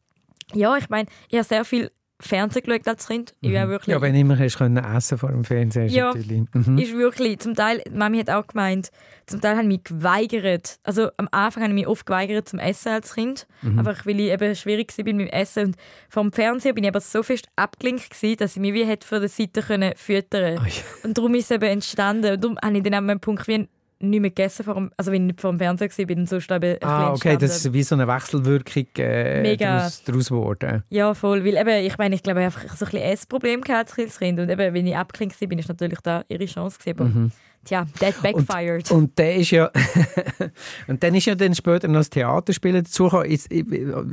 [0.53, 3.35] ja, ich meine, ich habe sehr viel Fernsehen geschaut als Kind.
[3.41, 5.87] Ich war wirklich Ja, wenn immer hast können essen vor dem Fernseher.
[5.87, 6.13] ist Ja.
[6.15, 6.79] Mhm.
[6.79, 8.91] ist wirklich, zum Teil, Mami hat auch gemeint,
[9.27, 10.79] zum Teil habe ich mich geweigert.
[10.83, 13.47] Also am Anfang habe ich mich oft geweigert zum Essen als Kind.
[13.63, 15.67] Einfach weil ich eben schwierig war mit dem Essen.
[15.67, 15.77] Und
[16.09, 19.21] vom Fernseher bin ich aber so fest abgelenkt gewesen, dass ich mich wie hätte von
[19.21, 20.73] der Seite können füttern Oh ja.
[21.05, 22.35] Und darum ist es eben entstanden.
[22.35, 23.69] Und darum habe ich dann an einem Punkt wie
[24.01, 26.51] nicht mehr gegessen, vor dem, also wenn ich nicht vor dem Fernseher war, bin sonst
[26.51, 29.79] eben ein Ah, okay, das ist wie so eine Wechselwirkung äh, Mega.
[29.79, 30.83] daraus, daraus geworden.
[30.89, 31.45] Ja, voll.
[31.45, 34.19] Weil eben, ich meine, ich glaube, ich habe einfach so ein bisschen Essproblem gehabt als
[34.19, 34.41] Kind.
[34.41, 37.01] Und eben, wenn ich abgelenkt war, bin ich natürlich da ihre Chance gewesen.
[37.01, 37.31] Aber
[37.65, 38.91] tja, that backfired.
[38.91, 39.71] Und der ist ja
[40.89, 43.31] und dann ist ja dann später noch das Theaterspielen dazugekommen.
[43.31, 43.65] Ich, ich,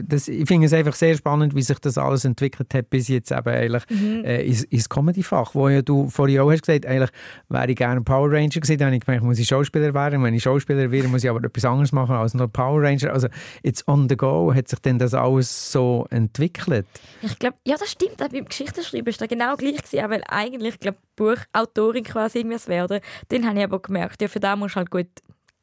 [0.07, 3.31] das- ich finde es einfach sehr spannend, wie sich das alles entwickelt hat bis jetzt
[3.31, 4.23] eben eigentlich Mhm.
[4.25, 7.09] äh, ins, ins Comedy-Fach, wo ja du vorhin auch hast gesagt, eigentlich
[7.49, 10.23] wäre ich gerne Power Ranger gewesen, dann habe ich gemerkt, muss ich Schauspieler werden.
[10.23, 13.13] Wenn ich Schauspieler wäre, muss ich aber etwas anderes machen als nur Power Ranger.
[13.13, 13.27] Also
[13.63, 16.85] jetzt on the go hat sich dann das alles so entwickelt.
[17.21, 18.17] Ich glaube, ja, das stimmt.
[18.17, 22.99] Beim Geschichtenschreiben ist das genau gleich gewesen, weil eigentlich, ich glaube, Buchautorin quasi irgendwas werden.
[23.41, 25.07] Dann habe ich aber gemerkt, ja, für da musst du halt gut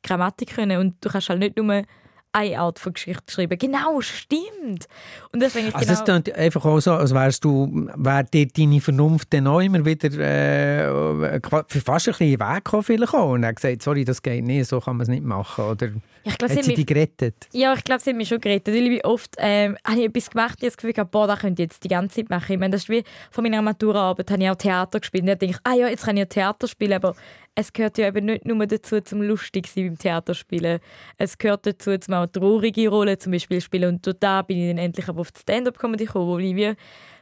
[0.02, 1.84] Grammatik können und du kannst halt nicht nur
[2.34, 3.56] eine Art von Geschichte schreiben.
[3.56, 4.88] Genau, stimmt.
[5.32, 5.92] Und das Also genau...
[5.92, 9.84] es klingt einfach auch so, als wärst du, wär dir deine Vernunft dann auch immer
[9.84, 14.44] wieder äh, fast ein bisschen Weg gekommen vielleicht auch und hat gesagt, sorry, das geht
[14.44, 15.64] nicht, so kann man es nicht machen.
[15.64, 15.90] Oder
[16.24, 17.48] ich glaube, hat sie sie dich gerettet?
[17.52, 18.74] ja, ich glaube, sie haben mich schon gerettet.
[18.74, 21.62] Weil ich oft ähm, habe ich etwas gemacht, ich das Gefühl gehabt, boah, das könnte
[21.62, 22.52] ich jetzt die ganze Zeit machen.
[22.52, 25.24] Ich meine, das ist wie von meiner Maturaarbeit, habe ich auch Theater gespielt.
[25.24, 27.14] Und ich, ah ja, jetzt kann ich ja Theater spielen, aber
[27.54, 30.80] es gehört ja eben nicht nur dazu, zum lustig sein beim Theaterspielen.
[31.18, 33.94] Es gehört dazu, zum auch traurige Rollen zum Beispiel spielen.
[33.94, 36.38] Und da bin ich dann endlich aber auf die Stand-up-Comedy gekommen, wo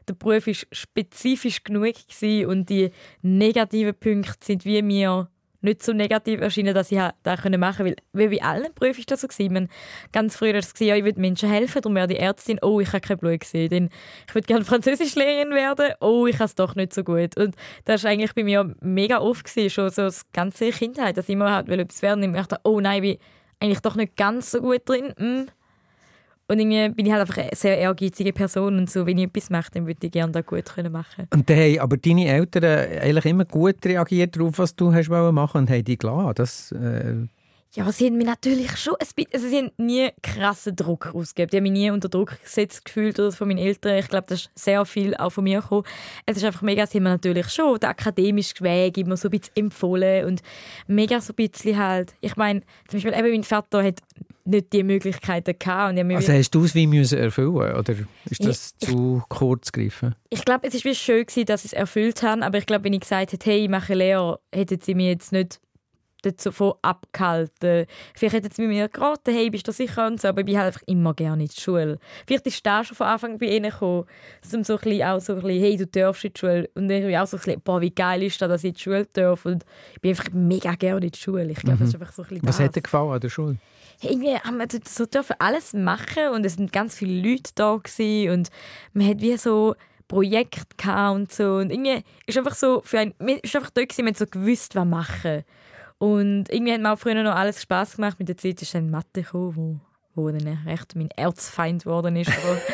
[0.08, 2.90] der Beruf ist spezifisch genug gewesen und die
[3.22, 5.28] negativen Punkte sind wie mir
[5.62, 7.85] nicht so negativ erschienen, dass ich das machen konnte.
[7.85, 9.29] Weil, wie bei allen Berufen ist das so.
[9.29, 9.68] Gewesen.
[10.12, 12.59] Ganz früher war es, ja, ich will Menschen helfen, darum werde ich Ärztin.
[12.62, 13.70] Oh, ich habe kein Blut gesehen.
[13.70, 13.88] Dann,
[14.29, 15.92] ich würde gerne Französischlehrerin werden.
[16.01, 17.37] Oh, ich habe es doch nicht so gut.
[17.37, 21.29] Und das war eigentlich bei mir mega oft, gewesen, schon so das ganze Kindheit, dass
[21.29, 23.27] ich immer halt etwas werden und ich dachte, oh nein, ich bin
[23.61, 25.14] eigentlich doch nicht ganz so gut drin.
[25.16, 25.51] Mm.
[26.52, 29.48] Und irgendwie bin ich halt einfach eine sehr ehrgeizige Person und so, wenn ich etwas
[29.48, 31.26] mache, dann würde ich gerne das gut machen.
[31.32, 35.62] Und dann haben aber deine Eltern eigentlich immer gut reagiert darauf, was du hast machen
[35.62, 36.32] und haben dich gelassen.
[36.34, 37.14] Das, äh,
[37.74, 41.50] Ja, sie haben mir natürlich schon ein bisschen, also sie haben nie krassen Druck ausgegeben.
[41.50, 43.96] Die haben mich nie unter Druck gesetzt gefühlt oder von meinen Eltern.
[43.96, 45.85] Ich glaube, das ist sehr viel auch von mir gekommen.
[46.26, 49.38] Es ist einfach mega, sie haben mir natürlich schon den akademischen Weg immer so ein
[49.38, 50.42] bisschen empfohlen und
[50.87, 54.00] mega so ein bisschen halt, ich meine, zum Beispiel eben mein Vater hat
[54.44, 55.98] nicht die Möglichkeiten gehabt.
[55.98, 57.94] Und also hast du es wie müssen erfüllen oder
[58.28, 60.14] ist das ich, zu kurz gegriffen?
[60.28, 62.92] Ich glaube, es war schön, gewesen, dass sie es erfüllt haben, aber ich glaube, wenn
[62.92, 65.58] ich gesagt hätte, hey, ich mache Lehre, hätten sie mir jetzt nicht
[66.22, 67.87] davon abgehalten.
[68.14, 70.68] Vielleicht hätten sie mir geraten, hey, bist du sicher und so, aber ich bin halt
[70.68, 71.98] einfach immer gerne in die Schule.
[72.26, 74.04] Vielleicht ist das schon von Anfang bei ihnen gekommen,
[74.52, 76.70] um so ein bisschen, auch so ein bisschen, hey, du darfst in die Schule.
[76.74, 78.74] Und ich bin auch so ein bisschen, boah, wie geil ist das, dass ich in
[78.74, 79.44] die Schule darf.
[79.44, 81.50] Und ich bin einfach mega gerne in die Schule.
[81.50, 81.80] Ich glaube, mhm.
[81.80, 82.66] das ist einfach so ein bisschen Was das.
[82.66, 83.58] hat dir gefallen an der Schule?
[84.02, 88.32] irgendwie haben wir so dürfen alles machen und es sind ganz viele Leute da gewesen
[88.32, 88.48] und
[88.92, 89.74] man hat wie so
[90.08, 94.14] Projekte und so und irgendwie ist einfach so für ein, ist einfach da gewesen, man
[94.14, 95.44] hat so gewusst, was machen
[96.02, 98.18] und irgendwie hat mir auch früher noch alles Spaß gemacht.
[98.18, 99.80] Mit der Zeit ist dann Mathe gekommen,
[100.16, 102.28] wo, wo dann echt mein Erzfeind geworden ist.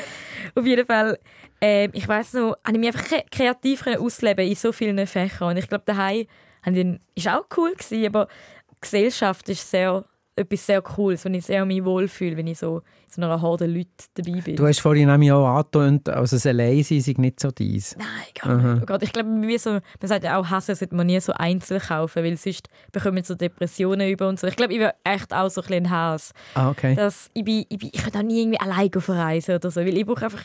[0.54, 1.18] auf jeden Fall,
[1.60, 5.50] äh, ich weiß noch, habe ich mich einfach kreativ ausleben in so vielen Fächern.
[5.50, 6.26] Und ich glaube, daheim
[6.64, 8.28] war auch cool gewesen, aber
[8.70, 10.06] die Gesellschaft ist sehr
[10.38, 13.66] etwas sehr Cooles, wenn ich sehr mich wohlfühle, wenn ich so in so einer Horde
[13.66, 14.56] Leute dabei bin.
[14.56, 17.96] Du hast vorhin nämlich auch angetönt, also das Alleinsein sei nicht so dies.
[17.98, 18.08] Nein,
[18.40, 18.82] gar nicht.
[18.82, 21.32] Oh Gott, ich glaube, wie so, man sagt ja auch, Hassen sollte man nie so
[21.32, 24.46] einzeln kaufen, weil sonst bekommen wir so Depressionen über und so.
[24.46, 26.32] Ich glaube, ich bin echt auch so ein bisschen Hass.
[26.54, 26.94] Ah, okay.
[26.94, 29.96] Dass ich, bin, ich, bin, ich kann auch nie irgendwie alleine verreisen oder so, weil
[29.96, 30.44] ich brauche einfach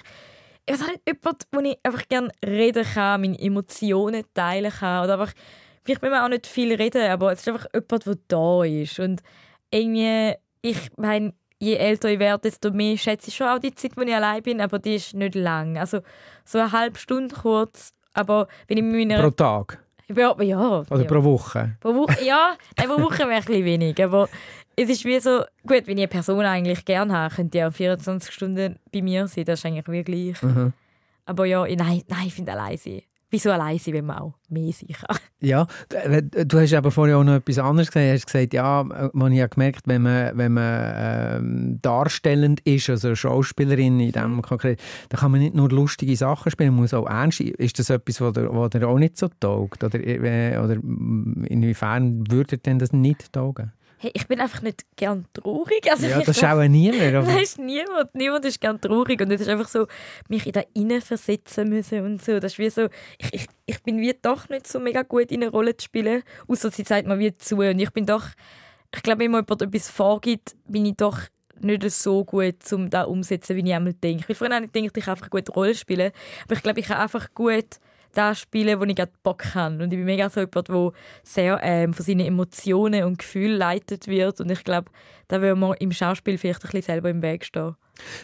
[0.65, 5.19] ich weiß nicht, jemand, wo ich einfach gerne reden kann, meine Emotionen teilen kann oder
[5.19, 5.33] einfach
[5.83, 8.99] vielleicht müssen wir auch nicht viel reden, aber es ist einfach jemand, der da ist
[8.99, 9.21] und
[9.73, 13.97] irgendwie, ich meine, je älter ich werde, desto mehr schätze ich schon auch die Zeit,
[13.97, 15.77] wo ich allein bin, aber die ist nicht lang.
[15.77, 15.99] Also
[16.45, 19.21] so eine halbe Stunde kurz, aber wenn ich mit meiner...
[19.21, 19.79] Pro Tag?
[20.07, 20.79] Ja, ja.
[20.89, 21.07] Oder ja.
[21.07, 21.77] pro Woche?
[21.79, 22.55] Pro Woche, ja.
[22.77, 24.29] Nein, pro Woche wäre ein bisschen wenig, aber
[24.75, 27.73] es ist wie so, gut, wenn ich eine Person eigentlich gerne habe, könnte die auch
[27.73, 30.43] 24 Stunden bei mir sein, das ist eigentlich wirklich gleich.
[30.43, 30.73] Mhm.
[31.25, 33.01] Aber ja, nein, nein ich finde allein sein
[33.33, 35.17] wieso allein sein, wenn man auch mehr sein kann.
[35.41, 38.07] Ja, du hast aber vorher auch noch etwas anderes gesagt.
[38.07, 43.13] Du hast gesagt, ja, man hat gemerkt, wenn man, wenn man ähm, darstellend ist, also
[43.13, 47.07] Schauspielerin in dem konkret, dann kann man nicht nur lustige Sachen spielen, man muss auch
[47.07, 49.83] ernst Ist das etwas, was dir, was dir auch nicht so taugt?
[49.83, 53.73] Oder, äh, oder inwiefern würde denn das nicht taugen?
[54.03, 55.89] Hey, ich bin einfach nicht gern traurig.
[55.89, 57.15] Also ja, das schauen niemand.
[57.15, 57.41] Aber...
[57.41, 58.13] ist niemand.
[58.13, 59.21] Niemand ist gern traurig.
[59.21, 59.87] Und es ist einfach so,
[60.27, 62.39] mich in da versetzen müssen und so.
[62.39, 65.41] Das ist wie so, ich, ich, ich bin wie doch nicht so mega gut in
[65.41, 67.57] eine Rolle zu spielen, außer sie sagt mir wie zu.
[67.57, 68.25] Und ich bin doch,
[68.93, 71.19] ich glaube, wenn mir jemand etwas vorgibt, bin ich doch
[71.61, 74.25] nicht so gut, um das umzusetzen, wie ich einmal denke.
[74.27, 76.11] Ich vorhin nicht gedacht, ich kann einfach gut Rolle spielen,
[76.43, 77.79] aber ich glaube, ich kann einfach gut
[78.13, 79.75] das spielen, wo ich gerade Bock habe.
[79.75, 80.91] Und ich bin mega so jemand, der
[81.23, 84.39] sehr ähm, von seinen Emotionen und Gefühlen leitet wird.
[84.39, 84.89] Und ich glaube,
[85.27, 87.75] da will man im Schauspiel vielleicht ein bisschen selber im Weg stehen.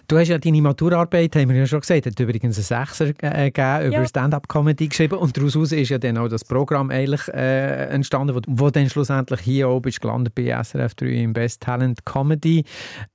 [0.08, 3.52] Du hast ja deine Maturarbeit, haben wir ja schon gesagt, hat übrigens einen Sechser äh,
[3.52, 4.06] gegeben, über ja.
[4.06, 8.70] Stand-up-Comedy geschrieben und daraus ist ja dann auch das Programm eigentlich äh, entstanden, wo, wo
[8.70, 12.64] dann schlussendlich hier oben ist gelandet bei SRF 3 im Best Talent Comedy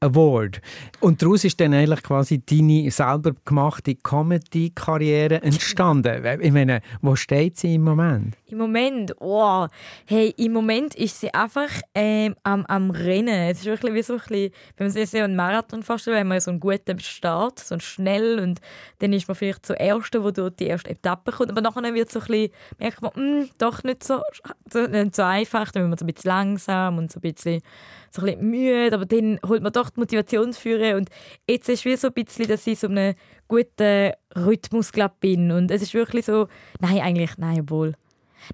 [0.00, 0.60] Award.
[1.00, 6.24] Und daraus ist dann eigentlich quasi deine selber gemachte Comedy-Karriere entstanden.
[6.40, 8.36] Ich meine, wo steht sie im Moment?
[8.46, 9.66] Im Moment, oh,
[10.06, 13.50] hey, im Moment ist sie einfach ähm, am, am Rennen.
[13.50, 16.28] Es ist wirklich wie so ein bisschen, wenn man sich so einen Marathon vorstellt, wenn
[16.28, 18.38] man so einen guten Start, so einen schnell.
[18.38, 18.60] Und
[19.00, 22.10] dann ist man vielleicht so Erste, wo dort die erste Etappe kommt, aber nachher wird
[22.10, 24.22] so ein bisschen, merkt man, mh, hm, doch nicht so,
[24.90, 27.60] nicht so einfach, dann wird man so ein bisschen langsam und so ein bisschen,
[28.10, 30.96] so ein bisschen müde, aber dann holt man doch die Motivation führen.
[30.96, 31.10] Und
[31.48, 33.14] jetzt ist es wie so ein bisschen, dass ich so einen
[33.48, 35.50] guten Rhythmus glaub, bin.
[35.50, 36.48] Und es ist wirklich so,
[36.80, 37.94] nein, eigentlich, nein, obwohl,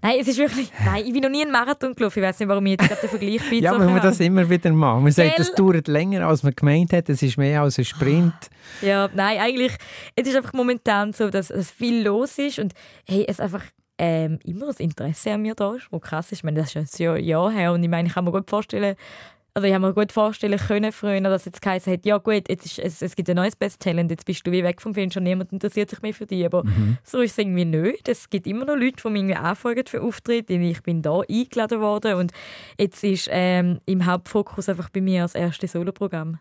[0.02, 0.70] Nein, es ist wirklich.
[0.84, 2.18] Nein, ich bin noch nie einen Marathon gelaufen.
[2.20, 3.62] Ich weiß nicht, warum ich jetzt gerade den Vergleich bin.
[3.62, 5.02] ja, wenn man das immer wieder macht.
[5.02, 7.08] Man sagt, es dauert länger, als man gemeint hat.
[7.08, 8.34] Es ist mehr als ein Sprint.
[8.82, 9.72] Ja, nein, eigentlich.
[10.16, 12.72] Es ist einfach momentan so, dass, dass viel los ist und
[13.06, 13.64] hey, es einfach
[13.98, 16.38] ähm, immer das Interesse an mir da ist, was krass ist.
[16.38, 18.48] Ich meine, das ist schon ein Jahr her und ich meine, ich kann mir gut
[18.48, 18.96] vorstellen,
[19.54, 22.66] also ich habe mir gut vorstellen können früher, dass jetzt geheißen hat, ja gut, jetzt
[22.66, 25.10] ist, es, es gibt ein neues Best Talent, jetzt bist du wie weg vom Film,
[25.10, 26.44] schon niemand interessiert sich mehr für dich.
[26.44, 26.98] Aber mhm.
[27.02, 28.08] so ist es irgendwie nicht.
[28.08, 30.54] Es gibt immer noch Leute, die mich irgendwie anfragen für Auftritte.
[30.54, 32.32] Ich bin da eingeladen worden und
[32.78, 36.38] jetzt ist ähm, im Hauptfokus einfach bei mir das erste Soloprogramm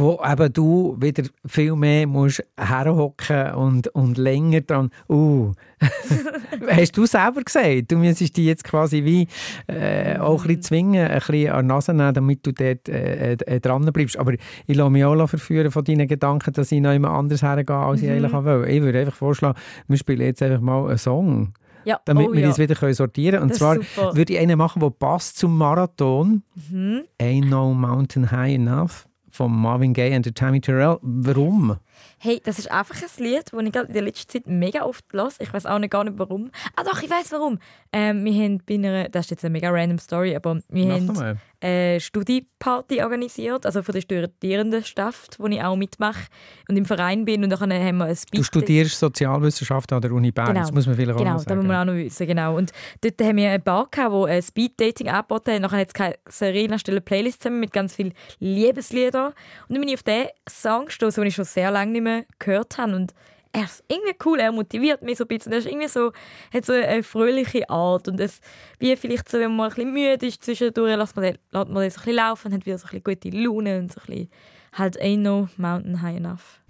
[0.00, 4.90] wo eben du wieder viel mehr musst herhocken und, und länger dran.
[5.08, 5.52] Uh.
[6.70, 9.28] Hast du selber gesagt, du müsstest dich jetzt quasi wie
[9.66, 13.32] äh, auch ein bisschen zwingen, ein bisschen an die Nase nehmen, damit du dort äh,
[13.32, 14.18] äh, dran bleibst.
[14.18, 17.76] Aber ich lasse mich auch verführen von deinen Gedanken, dass ich noch jemand anders hergehe,
[17.76, 18.14] als ich mhm.
[18.14, 18.64] eigentlich will.
[18.68, 21.52] Ich würde einfach vorschlagen, wir spielen jetzt einfach mal einen Song
[21.84, 22.48] Ja, damit oh wir ja.
[22.48, 23.42] uns wieder können sortieren können.
[23.42, 26.42] Und Das zwar würde ich einen machen, der passt zum Marathon.
[26.70, 27.02] Mhm.
[27.20, 30.98] Ain't No Mountain High Enough von Marvin Gaye und Tammy Terrell.
[31.02, 31.76] Warum?
[32.18, 35.36] Hey, das ist einfach ein Lied, das ich in der letzten Zeit mega oft los.
[35.38, 36.50] Ich weiß auch nicht gar nicht warum.
[36.76, 37.58] Ah doch, ich weiß warum.
[37.92, 40.94] Ähm, wir haben bei einer, das ist jetzt eine mega random Story, aber wir Mach
[41.16, 46.28] haben eine Studieparty organisiert, also von der Studierendenschaft, wo ich auch mitmache
[46.68, 50.12] und im Verein bin und dann haben wir ein Speed Du studierst Sozialwissenschaften an der
[50.12, 50.60] Uni Bern, Genau.
[50.60, 51.58] das muss man vielleicht auch Genau, noch das sagen.
[51.58, 52.56] muss man auch noch wissen, genau.
[52.56, 55.60] Und dort haben wir eine Bar gehabt, die ein Speed-Dating angeboten hat.
[55.60, 55.90] Nachher hat
[56.26, 59.26] es Serena stelle Playlist zusammen mit ganz vielen Liebesliedern.
[59.26, 59.34] Und
[59.68, 62.78] dann bin ich auf diesen Song gestoßen, den ich schon sehr lange nicht mehr gehört
[62.78, 62.96] habe.
[62.96, 63.14] Und
[63.52, 65.52] er ist irgendwie cool, er motiviert mich so ein bisschen.
[65.52, 66.12] Er ist irgendwie so,
[66.52, 68.08] hat so eine fröhliche Art.
[68.08, 68.40] Und es,
[68.78, 71.82] wie vielleicht so, wenn man ein bisschen müde ist zwischendurch, lässt man den, lässt man
[71.82, 74.00] den so ein bisschen laufen und hat wieder so ein bisschen gute Laune und so
[74.00, 74.30] ein bisschen
[74.72, 76.60] halt ain't no mountain high enough.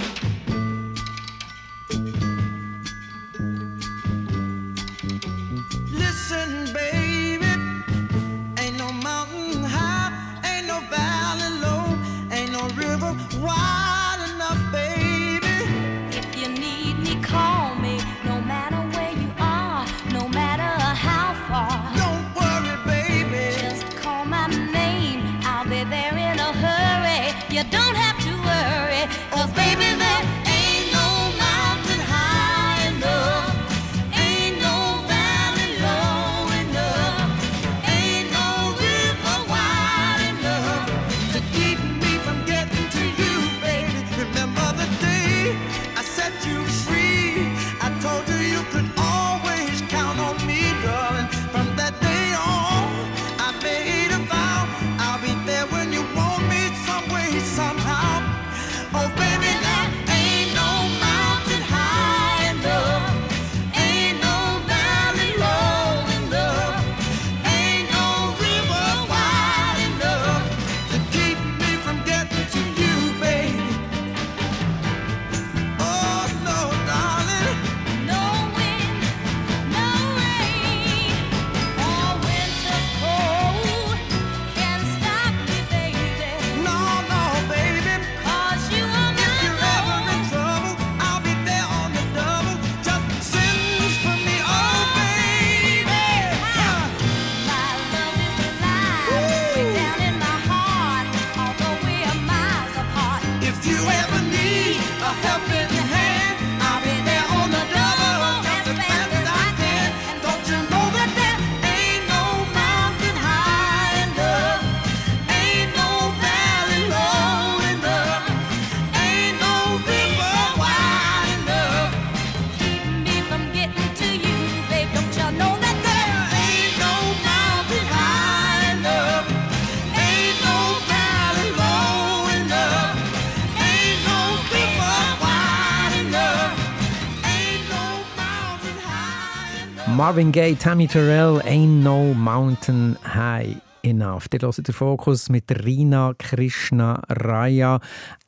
[140.11, 144.25] Marvin Gaye, Tammy Terrell, Ain't No Mountain High Enough.
[144.33, 147.79] Ihr hört den Fokus mit Rina Krishna Raya,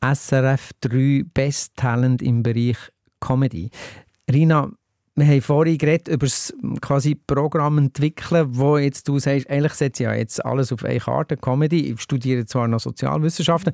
[0.01, 2.77] SRF 3 Best Talent im Bereich
[3.19, 3.69] Comedy.
[4.31, 4.71] Rina,
[5.17, 10.05] wir haben vorhin geredet über das quasi Programm entwickeln, wo jetzt du sagst, eigentlich setze
[10.05, 11.93] ich ja jetzt alles auf eine Karte, Comedy.
[11.93, 13.73] Ich studiere zwar noch Sozialwissenschaften,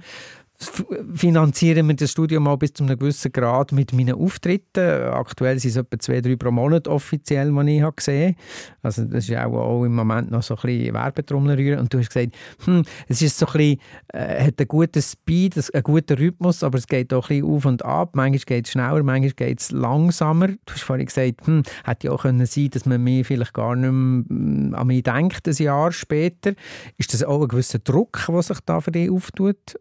[1.14, 5.04] finanzieren wir das Studium auch bis zu einem gewissen Grad mit meinen Auftritten.
[5.04, 8.34] Aktuell sind es etwa zwei, drei pro Monat offiziell, die ich habe gesehen
[8.82, 11.78] Also das ist auch, auch im Moment noch so ein bisschen Werbetrommel rühren.
[11.78, 15.56] Und du hast gesagt, hm, es ist so ein bisschen, äh, hat einen guten Speed,
[15.72, 18.16] einen guten Rhythmus, aber es geht auch ein bisschen auf und ab.
[18.16, 20.48] Manchmal geht es schneller, manchmal geht es langsamer.
[20.48, 23.76] Du hast vorhin gesagt, hm, hätte ja auch können sein dass man mir vielleicht gar
[23.76, 26.54] nicht mehr hm, an mich denkt, ein Jahr später.
[26.96, 29.76] Ist das auch ein gewisser Druck, der sich da für dich auftut?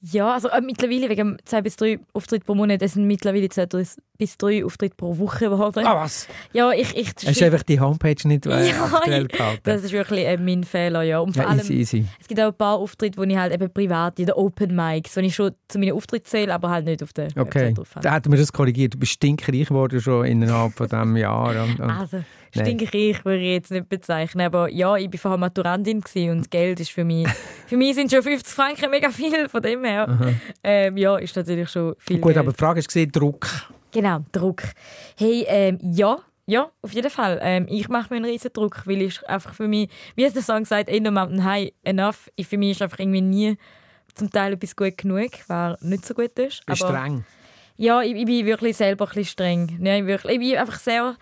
[0.00, 3.66] Ja, also äh, mittlerweile wegen zwei bis drei Auftritte pro Monat, es sind mittlerweile zwei
[3.66, 5.84] bis drei Auftritte pro Woche geworden.
[5.84, 6.28] Ah, was?
[6.52, 9.60] Ja, ich, ich Hast du einfach die Homepage nicht äh, Ja, aktuell gehalten?
[9.64, 11.18] das ist wirklich äh, mein Fehler, ja.
[11.18, 12.04] Und vor ja, allem, easy, easy.
[12.20, 15.16] es gibt auch ein paar Auftritte, wo ich halt eben privat in den Open Mics,
[15.16, 17.90] wo ich schon zu meinen Auftritten zähle, aber halt nicht auf der Okay, Website drauf
[17.96, 18.02] habe.
[18.04, 18.94] da hätten wir das korrigiert.
[18.94, 21.64] Du bist stinkreich geworden schon innerhalb von diesem Jahr.
[21.64, 22.22] Und, und Also.
[22.66, 26.80] Stinkreich würde ich jetzt nicht bezeichnen, aber ja, ich war vorher Maturantin gewesen und Geld
[26.80, 27.28] ist für mich,
[27.66, 30.36] für mich sind schon 50 Franken mega viel, von dem her.
[30.62, 32.38] Ähm, ja, ist natürlich schon viel Gut, Geld.
[32.38, 33.46] aber die Frage ist gesehen, Druck.
[33.92, 34.62] Genau, Druck.
[35.16, 37.38] Hey, ähm, ja, ja, auf jeden Fall.
[37.42, 40.42] Ähm, ich mache mir einen riesen Druck, weil ich einfach für mich, wie es der
[40.42, 43.56] Song sagt, in the mountain high enough, ich, für mich ist einfach irgendwie nie
[44.14, 46.64] zum Teil etwas gut genug, was nicht so gut ist.
[46.66, 47.24] Bist Aber- streng.
[47.80, 49.78] Ja, ich, ich bin wirklich selber ein bisschen streng.
[49.80, 51.14] Ja, ich, wirklich, ich bin einfach sehr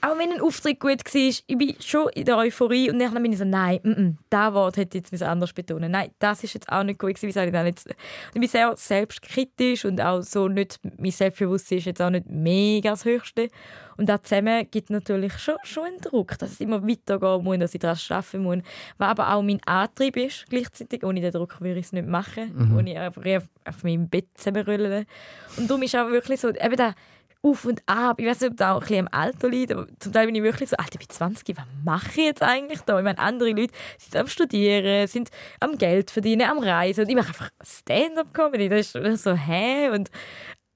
[0.00, 3.32] auch wenn ein Auftritt gut war, ich bin schon in der Euphorie und dann bin
[3.32, 6.54] ich so, nein, mm -mm, das Wort hätte ich jetzt anders betonen Nein, das ist
[6.54, 7.88] jetzt auch nicht gut gewesen, ich das jetzt...
[8.34, 12.90] Ich bin sehr selbstkritisch und auch so nicht, mein Selbstbewusstsein ist jetzt auch nicht mega
[12.90, 13.48] das Höchste.
[13.96, 17.74] Und das zusammen gibt natürlich schon, schon einen Druck, dass es immer weitergehen muss, dass
[17.74, 18.58] ich daran arbeiten muss.
[18.98, 21.02] Was aber auch mein Antrieb ist, gleichzeitig.
[21.02, 22.52] Ohne den Druck würde ich es nicht machen.
[22.54, 22.76] Mhm.
[22.76, 25.06] Ohne einfach auf, auf meinem Bett zusammenrollen.
[25.56, 26.94] Und darum ist auch wirklich so, eben der
[27.50, 28.20] auf und ab.
[28.20, 30.34] Ich weiß nicht, ob das auch ein bisschen am Alter liegt, aber zum Teil bin
[30.34, 32.98] ich wirklich so, Alter, ich bin 20, was mache ich jetzt eigentlich da?
[32.98, 35.30] Ich meine, andere Leute sind am Studieren, sind
[35.60, 38.68] am Geld verdienen, am Reisen und ich mache einfach Stand-up-Comedy.
[38.68, 39.90] Das ist das ist so, hä?
[39.90, 40.10] Und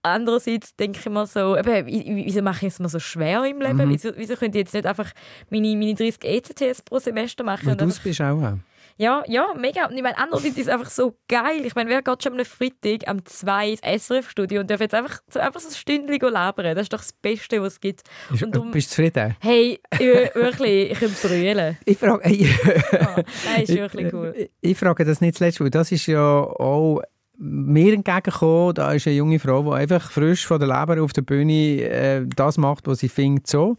[0.02, 3.61] andererseits denke ich mir so, eben, wie- wieso mache ich es mir so schwer im
[3.61, 3.85] Leben?
[3.87, 3.90] Mhm.
[3.90, 5.11] Wieso, wieso könnte ich jetzt nicht einfach
[5.50, 7.66] meine, meine 30 ECTS pro Semester machen?
[7.66, 8.54] Weil du bist auch.
[9.00, 9.04] Äh.
[9.04, 9.86] ja, ja, mega.
[9.86, 11.64] Und ich meine, andererseits ist es einfach so geil.
[11.64, 15.20] Ich meine, wer geht schon am Freitag am 2 ins SRF-Studio und darf jetzt einfach
[15.28, 16.74] so, einfach so ein Stündchen labern?
[16.74, 18.02] Das ist doch das Beste, was es gibt.
[18.32, 19.36] Ist- Und darum, Bist du zufrieden?
[19.40, 20.00] hey, ich,
[20.34, 21.78] wirklich, ich könnte brüllen.
[21.84, 22.48] Ich frage, hey,
[22.92, 23.22] Oh,
[23.56, 24.34] das ist wirklich cool.
[24.36, 27.00] Ich, ich frage das nicht zuletzt, weil das ist ja auch
[27.42, 28.74] mir entgegengekommen.
[28.74, 32.26] Da ist eine junge Frau, die einfach frisch von der Leber auf der Bühne äh,
[32.36, 33.76] das macht, was sie findet so.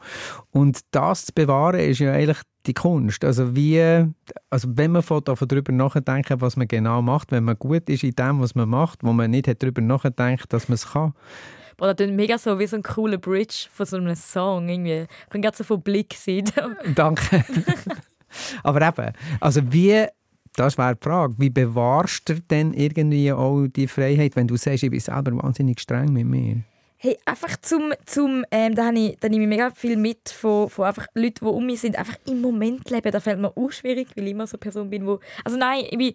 [0.49, 3.24] Und das zu bewahren, ist ja eigentlich die Kunst.
[3.24, 4.06] Also wie,
[4.50, 8.39] also wenn man darüber nachdenken, was man genau macht, wenn man gut ist in dem,
[8.39, 11.13] was man macht, wo man nicht darüber nachdenkt, dass man es kann.
[11.78, 14.69] Das klingt mega so wie so ein cooler Bridge von so einem Song.
[14.69, 15.08] Irgendwie.
[15.24, 16.45] Ich bin gerade so von Blick sehen.
[16.95, 17.43] Danke.
[18.63, 20.06] Aber eben, also wie,
[20.56, 24.84] das wäre die Frage, wie bewahrst du denn irgendwie auch die Freiheit, wenn du sagst,
[24.84, 26.62] ich bin selber wahnsinnig streng mit mir?
[27.03, 30.85] Hey, einfach zum, zum ähm, da, ich, da nehme ich mega viel mit von, von
[30.85, 33.11] einfach Leuten, die um mich sind, einfach im Moment leben.
[33.11, 35.19] Da fällt mir auch schwierig, weil ich immer so eine Person bin, wo...
[35.43, 36.13] Also nein, ich bin...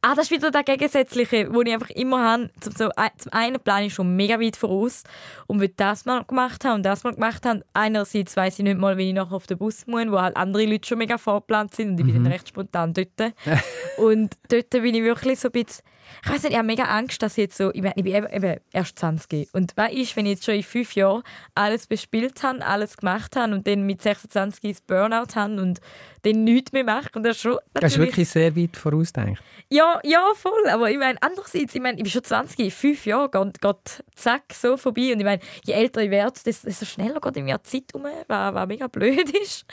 [0.00, 2.50] Ah, das ist wieder das Gegensätzliche, wo ich einfach immer habe.
[2.60, 5.02] Zum, ein- zum einen plane ich schon mega weit voraus
[5.46, 7.62] und will das mal gemacht haben und das mal gemacht haben.
[7.74, 10.64] Einerseits weiß ich nicht mal, wie ich nachher auf den Bus muss, wo halt andere
[10.64, 13.34] Leute schon mega vorgeplant sind und ich bin dann recht spontan dort.
[13.98, 15.84] und dort bin ich wirklich so ein bisschen...
[16.24, 17.70] Ich weiß nicht, ich habe mega Angst, dass ich jetzt so...
[17.72, 19.48] Ich, meine, ich bin eben, eben erst 20.
[19.52, 21.22] Und was ist, wenn ich jetzt schon in fünf Jahren
[21.54, 25.80] alles bespielt habe, alles gemacht habe und dann mit 26 das Burnout habe und
[26.22, 27.08] dann nichts mehr mache?
[27.14, 27.58] Und das ist schon...
[27.74, 29.42] Das ist wirklich sehr weit vorausgedacht.
[29.68, 30.68] ja, ja, voll.
[30.68, 34.04] Aber ich meine, andererseits, ich meine, ich bin schon 20, in fünf Jahre geht, geht
[34.14, 35.12] zack so vorbei.
[35.12, 38.54] Und ich meine, je älter ich werde, desto, schneller geht mir die Zeit um, was,
[38.54, 39.64] was mega blöd ist.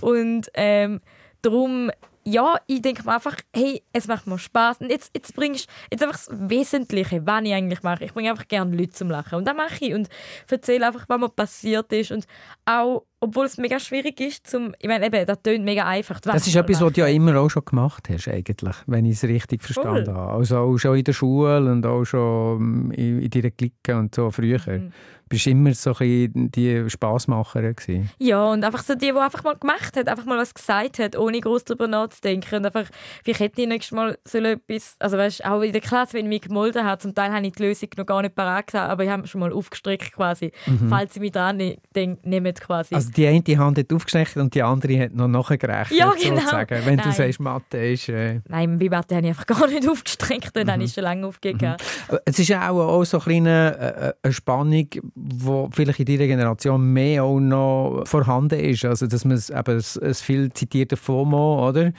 [0.00, 1.00] Und ähm,
[1.42, 1.90] darum,
[2.24, 6.02] ja, ich denke mir einfach, hey, es macht mir Spaß Und jetzt, jetzt bringst jetzt
[6.02, 8.04] einfach das Wesentliche, was ich eigentlich mache.
[8.04, 9.36] Ich bringe einfach gerne Leute zum Lachen.
[9.36, 9.94] Und das mache ich.
[9.94, 10.08] Und
[10.48, 12.12] erzähle einfach, was mir passiert ist.
[12.12, 12.26] Und
[12.64, 16.18] auch, obwohl es mega schwierig ist, zum, ich meine, eben, das tönt mega einfach.
[16.20, 19.22] Das ist etwas, was du ja immer auch schon gemacht hast, eigentlich, wenn ich es
[19.22, 20.14] richtig verstanden Voll.
[20.14, 20.32] habe.
[20.32, 24.28] Also auch schon in der Schule und auch schon in, in deiner Clique und so
[24.32, 24.58] früher.
[24.66, 24.92] Mhm.
[25.28, 28.10] Bist immer so ein die Spassmacherin gewesen.
[28.18, 31.16] Ja, und einfach so die, die einfach mal gemacht hat, einfach mal was gesagt hat,
[31.16, 32.56] ohne groß darüber nachzudenken.
[32.56, 32.84] Und einfach,
[33.24, 36.28] vielleicht hätte ich nächstes Mal so etwas, also weißt, auch in der Klasse, wenn ich
[36.28, 39.04] mich gemolden habe, zum Teil habe ich die Lösung noch gar nicht parat gehabt, aber
[39.04, 40.52] ich habe schon mal aufgestreckt quasi.
[40.90, 42.94] Falls ich mich dran ne- denk, nehmt quasi.
[42.94, 46.36] Also die eine Hand hat aufgestreckt und die andere hat noch nachgerechnet, Ja, genau.
[46.36, 46.78] sozusagen.
[46.84, 47.12] Wenn du Nein.
[47.12, 48.08] sagst, Mathe ist...
[48.08, 50.70] Äh, Nein, bei Mathe habe ich einfach gar nicht aufgestreckt, dann Mhm.
[50.72, 51.76] habe ich schon lange aufgegeben.
[52.24, 56.26] Es ist ja auch, auch so ein kleine, äh, eine Spannung, die vielleicht in deiner
[56.26, 58.84] Generation mehr auch noch vorhanden ist.
[58.84, 61.92] Also, dass man es- eben das, das viel zitierte FOMO, oder?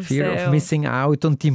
[0.00, 0.50] Fear of sehr.
[0.50, 1.50] Missing Out und die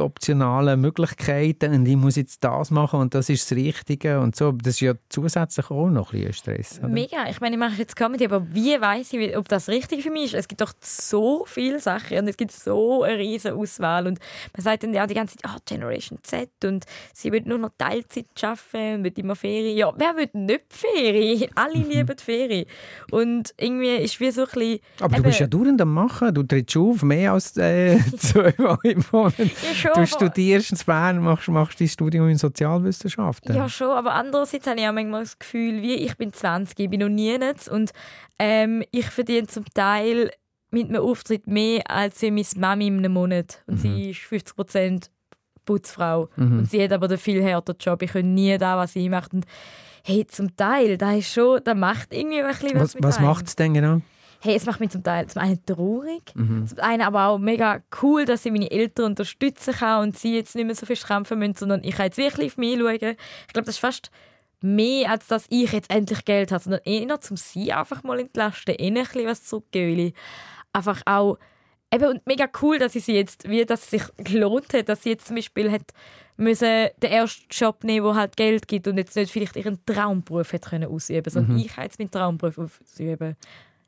[0.00, 1.72] multi-optionalen Möglichkeiten.
[1.74, 4.52] Und ich muss jetzt das machen und das ist das Richtige und so.
[4.52, 6.78] Das ist ja zusätzlich auch noch ein bisschen Stress.
[6.78, 6.88] Oder?
[6.88, 7.28] Mega.
[7.30, 10.24] Ich meine, ich mache jetzt Comedy, aber wie weiß ich, ob das richtig für mich
[10.26, 10.34] ist?
[10.34, 14.06] Es gibt doch so viele Sachen und es gibt so eine riesige Auswahl.
[14.06, 14.18] Und
[14.56, 17.70] man sagt dann ja die ganze Zeit, ah, Generation Z und sie will nur noch
[17.78, 19.76] Teilzeit arbeiten und will immer Ferien.
[19.76, 21.50] Ja, wer will nicht Ferien?
[21.54, 22.66] Alle lieben die Ferien.
[23.10, 24.80] Und irgendwie ist wie so ein bisschen...
[25.00, 26.34] Aber du eben- bist ja dauernd am Machen.
[26.34, 29.38] Du trittst auf, mehr als äh, zweimal im Monat.
[29.38, 33.54] Ja, schon, Du studierst in Bern, machst, machst dein Studium in Sozialwissenschaften.
[33.54, 36.90] Ja, schon, aber andererseits habe ich auch manchmal das Gefühl, wie ich bin 20, ich
[36.90, 37.36] bin noch nie
[37.70, 37.92] und
[38.38, 40.30] ähm, ich verdiene zum Teil
[40.70, 43.62] mit einem Auftritt mehr als meine Mami in einem Monat.
[43.66, 45.10] Und sie ist 50 Prozent
[45.64, 46.28] Putzfrau.
[46.36, 48.02] Und sie hat aber den viel härteren Job.
[48.02, 49.32] Ich kann nie da, was sie macht.
[49.32, 49.46] Und
[50.04, 53.46] hey, zum Teil, da ist schon, da macht irgendwie ein bisschen was, was was macht
[53.46, 54.00] es denn genau?
[54.40, 58.26] Hey, es macht mich zum Teil zum einen traurig, zum einen aber auch mega cool,
[58.26, 61.54] dass ich meine Eltern unterstützen kann und sie jetzt nicht mehr so viel strampfen müssen,
[61.54, 62.92] sondern ich kann jetzt wirklich auf mich schauen.
[62.92, 62.98] Ich
[63.52, 64.10] glaube, das ist fast
[64.60, 68.74] mehr, als dass ich jetzt endlich Geld habe, sondern eher zum sie einfach mal entlasten,
[68.76, 69.92] ihnen ein bisschen was zurückgeben.
[69.92, 70.14] weil ich
[70.72, 71.38] Einfach auch
[71.92, 75.10] eben, und mega cool, dass ich sie jetzt, wie das sich gelohnt hat, dass sie
[75.10, 75.92] jetzt zum Beispiel hat
[76.36, 80.52] müssen den ersten Job nehmen, der halt Geld gibt und jetzt nicht vielleicht ihren Traumberuf
[80.52, 83.36] hat können ausüben, sondern ich kann jetzt meinen Traumberuf ausüben.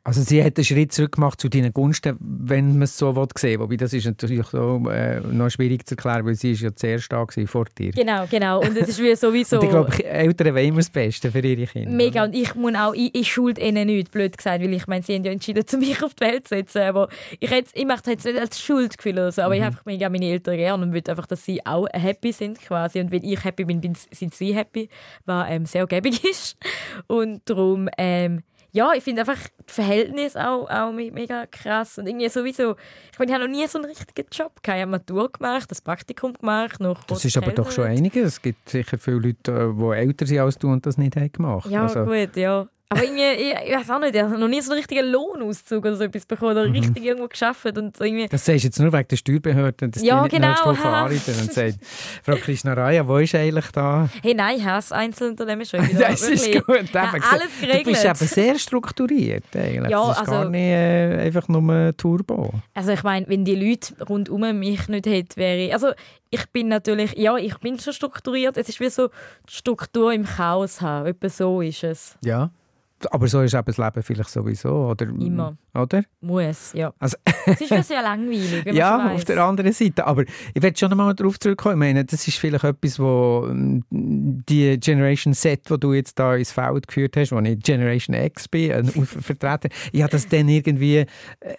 [0.09, 3.27] Also sie hat einen Schritt zurück gemacht zu deinen Gunsten, wenn man es so will,
[3.37, 6.75] sehen Wobei das ist natürlich so, äh, noch schwierig zu erklären, weil sie ist ja
[6.75, 7.91] zuerst da gewesen, vor dir.
[7.91, 8.63] Genau, genau.
[8.63, 9.57] Und es ist wie sowieso...
[9.59, 11.91] Und ich glaube, Eltern wollen immer das Beste für ihre Kinder.
[11.91, 15.03] Mega, und ich muss auch, ich, ich schuld ihnen nicht, blöd gesagt, weil ich meine,
[15.03, 17.85] sie haben ja entschieden, zu mich auf die Welt zu setzen, aber ich, hätte- ich
[17.85, 20.57] möchte es jetzt nicht als Schuldgefühl oder so, aber ich habe einfach mega meine Eltern
[20.57, 23.83] gerne und will einfach, dass sie auch happy sind quasi und wenn ich happy bin,
[23.83, 24.89] bin sind sie happy,
[25.27, 26.57] was ähm, sehr gäbig ist
[27.09, 28.43] und darum, ähm,
[28.73, 32.77] ja, ich finde einfach das Verhältnis auch, auch me- mega krass und irgendwie sowieso,
[33.13, 35.71] ich meine, ich habe noch nie so einen richtigen Job gehabt, ich habe Matur gemacht,
[35.71, 38.25] das Praktikum gemacht, noch Das ist aber doch schon einiges.
[38.35, 41.33] Es gibt sicher viele Leute, äh, die älter sind als du und das nicht haben
[41.33, 42.67] gemacht Ja, also, gut, ja.
[42.91, 45.81] Aber irgendwie, ich, ich weiß auch nicht, ich habe noch nie so einen richtigen Lohnauszug
[45.85, 46.59] oder so etwas bekommen Mhm.
[46.59, 48.29] oder richtig irgendwo geschafft und irgendwie.
[48.29, 50.89] Das sagst du jetzt nur wegen der Steuerbehörde, dass Ja, die nicht genau, nächste Woche
[50.89, 51.79] anrufen und sagen,
[52.23, 54.09] Frau Krishnaraya, wo ist eigentlich da?
[54.23, 55.99] Hey, nein, ich hasse Einzelunternehmen schon wieder.
[56.09, 56.65] Das ist wirklich.
[56.65, 56.95] gut.
[56.95, 57.85] Ja, alles Du geregelt.
[57.85, 59.91] bist eben sehr strukturiert eigentlich.
[59.91, 62.55] Ja, das ist also- gar nicht äh, einfach nur Turbo.
[62.73, 65.73] Also ich meine, wenn die Leute rundum mich nicht hätten, wäre ich...
[65.75, 65.89] Also
[66.31, 67.17] ich bin natürlich...
[67.19, 68.57] Ja, ich bin schon strukturiert.
[68.57, 69.09] Es ist wie so
[69.49, 71.07] die Struktur im Chaos haben.
[71.09, 72.17] Etwa so ist es.
[72.25, 72.51] Ja.
[73.11, 75.07] Aber so ist eben das Leben vielleicht sowieso, oder?
[75.07, 75.57] Immer.
[75.75, 76.03] Oder?
[76.21, 76.93] Muss, ja.
[76.99, 80.07] Also, Es ist ja sehr langweilig, wenn ja, auf der anderen Seite.
[80.07, 81.75] Aber ich werde schon einmal darauf zurückkommen.
[81.75, 86.35] Ich meine, das ist vielleicht etwas, wo ähm, die Generation Z, wo du jetzt da
[86.35, 90.49] ins Feld geführt hast, wo ich Generation X bin, ein Vertreter, ich habe das dann
[90.49, 91.07] irgendwie äh,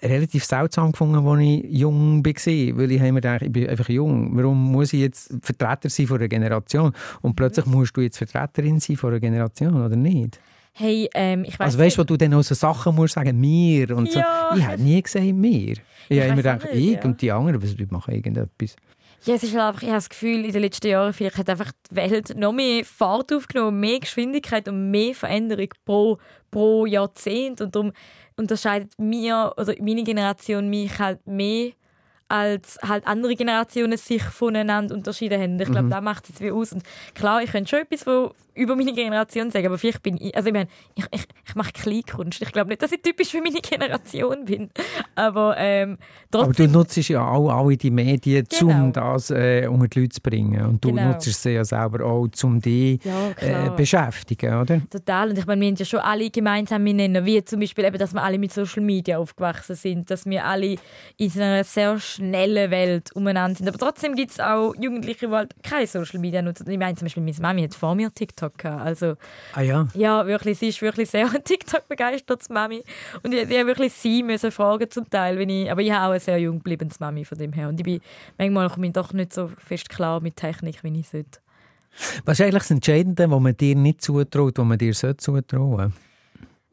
[0.03, 2.77] relativ seltsam gefunden, als ich jung war.
[2.77, 4.35] Weil ich habe mir gedacht, ich bin einfach jung.
[4.35, 6.91] Warum muss ich jetzt Vertreter sein von einer Generation?
[7.21, 7.71] Und plötzlich Mhm.
[7.73, 10.39] musst du jetzt Vertreterin sein von einer Generation, oder nicht?
[10.73, 13.39] Hey, ähm, ich weiß Also weißt du, wo du dann auch so Sachen musst sagen,
[13.39, 14.19] mir und so.
[14.19, 14.51] Ja.
[14.55, 15.75] Ich habe nie gesagt, mir.
[16.07, 17.03] Ich, habe immer gedacht, nicht, ich ja.
[17.03, 18.75] und die anderen, was wir machen irgendetwas.
[19.25, 21.49] Ja, es ist halt einfach, ich habe das Gefühl, in den letzten Jahren vielleicht hat
[21.49, 26.17] einfach die Welt noch mehr Fahrt aufgenommen, mehr Geschwindigkeit und mehr Veränderung pro,
[26.49, 27.59] pro Jahrzehnt.
[27.59, 27.91] Und darum
[28.37, 31.71] unterscheidet mir oder meine Generation mich halt mehr
[32.29, 35.59] als halt andere Generationen sich voneinander unterschieden haben.
[35.59, 35.89] Ich glaube, Mhm.
[35.89, 36.71] das macht es wie aus.
[36.71, 36.83] Und
[37.15, 40.47] klar, ich könnte schon etwas von, über meine Generation sagen, aber vielleicht bin ich, also
[40.47, 42.41] ich meine, ich, ich, ich mache Kleinkunst.
[42.41, 44.69] Ich glaube nicht, dass ich typisch für meine Generation bin.
[45.15, 45.97] Aber ähm,
[46.31, 48.83] Aber du nutzt ja auch alle die Medien, Genau.
[48.85, 50.65] um das äh, unter die Leute zu bringen.
[50.65, 51.09] Und du Genau.
[51.09, 54.81] nutzt sie ja selber auch, um dich ja, äh, beschäftigen, oder?
[54.89, 55.29] Total.
[55.29, 58.13] Und ich meine, wir haben ja schon alle gemeinsame Nenner, wie zum Beispiel eben, dass
[58.13, 60.75] wir alle mit Social Media aufgewachsen sind, dass wir alle
[61.17, 63.67] in einer sehr schnellen Welt umeinander sind.
[63.67, 66.69] Aber trotzdem gibt es auch Jugendliche, die halt keine Social Media nutzen.
[66.69, 68.85] Ich meine zum Beispiel, meine Mami hat vor mir TikTok gehabt.
[68.85, 69.15] Also
[69.53, 69.87] Ah ja.
[69.93, 72.83] ja, wirklich, sie ist wirklich sehr TikTok begeistert, die Mami.
[73.23, 76.05] Und ich, ich habe wirklich sie müssen fragen zum Teil, wenn ich, aber ich habe
[76.05, 77.69] auch eine sehr jung gebliebene Mami von dem her.
[77.69, 78.01] Und ich bin
[78.37, 81.39] manchmal komme ich doch nicht so fest klar mit Technik, wie ich sollte.
[82.25, 85.93] Was ist eigentlich das Entscheidende, was man dir nicht zutraut, was man dir sollte zutrauen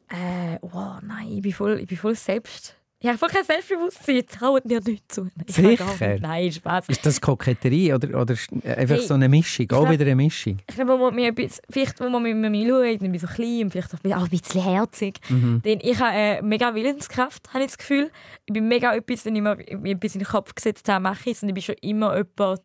[0.09, 2.75] Äh, wow, nein, ich bin voll, ich bin voll selbst.
[2.99, 5.29] Ich habe voll kein Selbstbewusstsein, traut mir nicht zu.
[5.45, 5.85] Ich Sicher?
[5.85, 6.89] nicht- Nein, Spaß.
[6.89, 8.33] Ist das Koketterie oder, oder
[8.63, 9.65] einfach Hey, so eine Mischung?
[9.65, 10.57] Auch glaub- wieder eine Mischung?
[10.67, 13.27] Ich glaube, man mir etwas, vielleicht, wo man mit mir schaut, dann bin ich so
[13.27, 15.19] klein und vielleicht auch ein bisschen herzig.
[15.29, 15.61] Mhm.
[15.63, 18.09] Denn ich habe äh, mega Willenskraft, habe ich das Gefühl.
[18.47, 19.59] Ich bin mega etwas, wenn ich mir
[19.91, 21.43] etwas in den Kopf gesetzt habe, mache ich es.
[21.43, 22.61] Und ich bin schon immer jemand,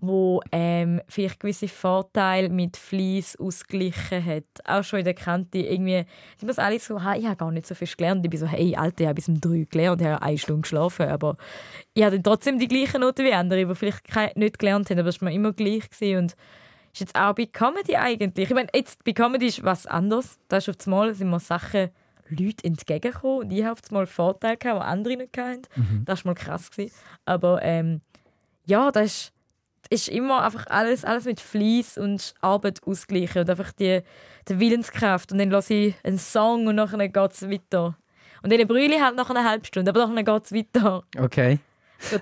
[0.00, 4.44] wo ähm, vielleicht gewisse Vorteile mit Fleiss ausgeglichen hat.
[4.64, 5.58] Auch schon in der Kante.
[5.58, 6.04] Irgendwie,
[6.38, 8.24] ich muss alles so, ha, ich habe gar nicht so viel gelernt.
[8.24, 10.62] Ich bin so, hey, Alter, ich habe bis um drei gelernt, ich habe eine Stunde
[10.62, 11.08] geschlafen.
[11.08, 11.36] Aber
[11.94, 15.00] ich hatte trotzdem die gleichen Noten wie andere, die vielleicht nicht gelernt haben.
[15.00, 15.90] Aber es war mir immer gleich.
[15.90, 16.18] Gewesen.
[16.18, 16.36] Und
[16.92, 18.48] ist jetzt auch bei Comedy eigentlich.
[18.48, 20.38] Ich meine, jetzt bei Comedy ist was anderes.
[20.48, 21.90] Da ist auf einmal sind mir Sachen
[22.28, 25.62] Leute entgegengekommen und ich habe auf einmal Vorteile gehabt, die andere nicht hatten.
[26.04, 26.70] Das war mal krass.
[26.70, 26.94] Gewesen.
[27.24, 28.00] Aber ähm,
[28.66, 29.32] ja, das ist,
[29.90, 34.02] ist immer einfach alles, alles mit Fleiss und Arbeit ausgleichen und einfach die,
[34.48, 35.32] die Willenskraft.
[35.32, 37.96] Und dann lasse ich einen Song und nachher geht es weiter.
[38.42, 41.02] Und dann brülle ich halt nach einer halben Stunde, aber nachher geht es weiter.
[41.18, 41.58] Okay.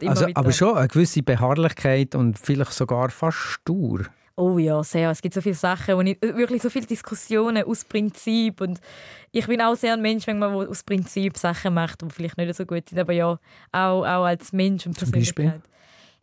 [0.07, 0.31] Also, weiter.
[0.35, 4.07] aber schon eine gewisse Beharrlichkeit und vielleicht sogar fast stur.
[4.39, 5.11] Oh ja, sehr.
[5.11, 8.81] Es gibt so viele Sachen, wo ich, wirklich so viele Diskussionen aus Prinzip und
[9.33, 12.55] ich bin auch sehr ein Mensch, wenn man aus Prinzip Sachen macht, die vielleicht nicht
[12.55, 13.39] so gut sind, aber ja,
[13.73, 15.61] auch, auch als Mensch und Zum Beispiel?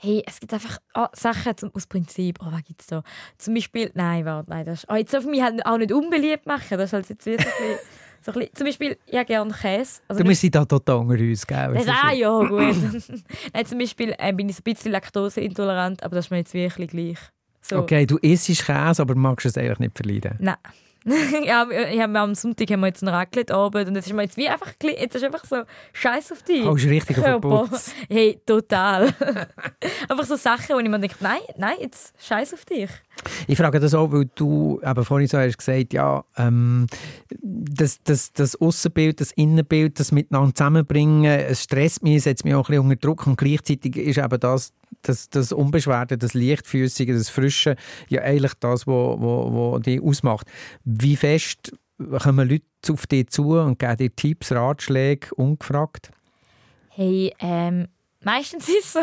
[0.04, 2.38] Hey, es gibt einfach ah, Sachen zum, aus Prinzip.
[2.42, 3.04] Oh, was gibt's da?
[3.38, 5.94] Zum Beispiel, nein, warte, nein, das ist, oh, jetzt darf ich mich halt auch nicht
[5.94, 6.78] unbeliebt machen.
[6.78, 7.80] Das ist halt jetzt wie so ein bisschen,
[8.22, 10.02] so ein bisschen, zum Beispiel, ich habe gerne Käse.
[10.10, 11.74] Also Du, sind da total unter uns, gell?
[11.74, 12.76] das, ah ja, gut.
[13.54, 16.54] Nein, zum Beispiel äh, bin ich so ein bisschen laktoseintolerant, aber das ist mir jetzt
[16.54, 17.20] wirklich gleich.
[17.62, 17.78] So.
[17.78, 20.36] Okay, du isst Käse, aber magst es eigentlich nicht verleiden.
[20.40, 20.58] Nein.
[21.44, 24.38] ja, ich hab, am Sonntag haben wir jetzt einen Raclette-Abend und jetzt ist mir jetzt
[24.38, 26.66] wie einfach, jetzt ist einfach so Scheiß auf dich.
[26.66, 27.42] Haust richtig auf den.
[27.42, 27.94] Putz.
[28.10, 29.08] Hey, total.
[30.10, 32.90] einfach so Sachen, wo ich mir denke, nein, nein, jetzt Scheiß auf dich.
[33.48, 36.88] Ich frage das auch, weil du eben vorhin so hast gesagt, ja, ähm,
[37.42, 42.70] das, das, das Aussenbild, das Innenbild, das miteinander zusammenbringen, es stresst mich, setzt mich auch
[42.70, 47.30] ein bisschen unter Druck und gleichzeitig ist eben das, das, das Unbeschwerte, das Leichtfüßige, das
[47.30, 47.76] Frische
[48.10, 50.48] ja eigentlich das, was wo, wo, wo dich ausmacht.
[50.84, 51.74] Wie fest
[52.20, 56.12] kommen Leute auf dich zu und geben dir Tipps, Ratschläge, ungefragt?
[56.90, 57.88] Hey, ähm,
[58.22, 59.00] meistens ist es so.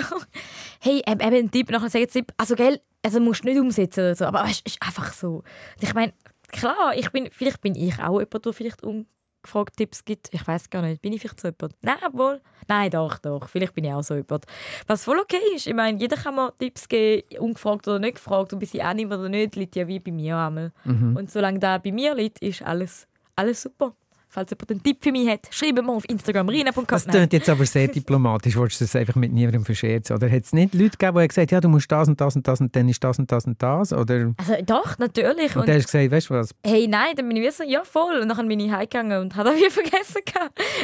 [0.81, 4.01] Hey, ähm, eben ein Tipp, nachher sagen sie, also gell, also musst du nicht umsetzen
[4.01, 5.37] oder so, aber es ist einfach so.
[5.37, 6.13] Und ich meine,
[6.49, 10.29] klar, ich bin, vielleicht bin ich auch jemand, der vielleicht ungefragt Tipps gibt.
[10.33, 11.75] Ich weiß gar nicht, bin ich vielleicht so jemand?
[11.83, 12.41] Nein, wohl.
[12.69, 13.49] Nein, doch, doch.
[13.49, 14.45] Vielleicht bin ich auch so jemand.
[14.87, 15.67] Was voll okay ist.
[15.67, 18.53] Ich meine, jeder kann mir Tipps geben, ungefragt oder nicht gefragt.
[18.53, 20.73] Und bis ich annehme oder nicht, liegt ja wie bei mir einmal.
[21.17, 23.95] Und solange da bei mir liegt, ist alles, alles super.
[24.33, 26.85] Falls jemand einen Tipp für mich hat, schreiben wir auf Instagram rina.com.
[26.87, 28.57] Das klingt jetzt aber sehr diplomatisch.
[28.57, 30.15] Wolltest du das einfach mit niemandem verscherzen?
[30.15, 32.37] Oder hat es nicht Leute gegeben, die gesagt haben, ja, du musst das und das
[32.37, 33.93] und das und dann ist das und das und das?
[33.93, 35.57] Oder Also doch, natürlich.
[35.57, 36.55] und Und dann hast du gesagt, weißt du was?
[36.65, 38.21] hey, nein, dann bin ich so, ja voll.
[38.21, 40.23] Und dann bin ich heimgegangen und habe das wie vergessen.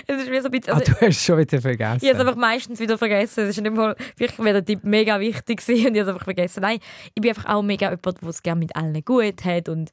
[0.08, 1.98] Es ist wie so ein bisschen, Ah, also, du hast es schon wieder vergessen.
[2.02, 3.44] ich habe es einfach meistens wieder vergessen.
[3.44, 6.08] Es ist nicht mal, vielleicht wäre der Tipp mega wichtig gewesen und ich habe es
[6.08, 6.60] einfach vergessen.
[6.62, 6.78] Nein,
[7.14, 9.90] ich bin einfach auch mega jemand, der es gerne mit allen gut hat und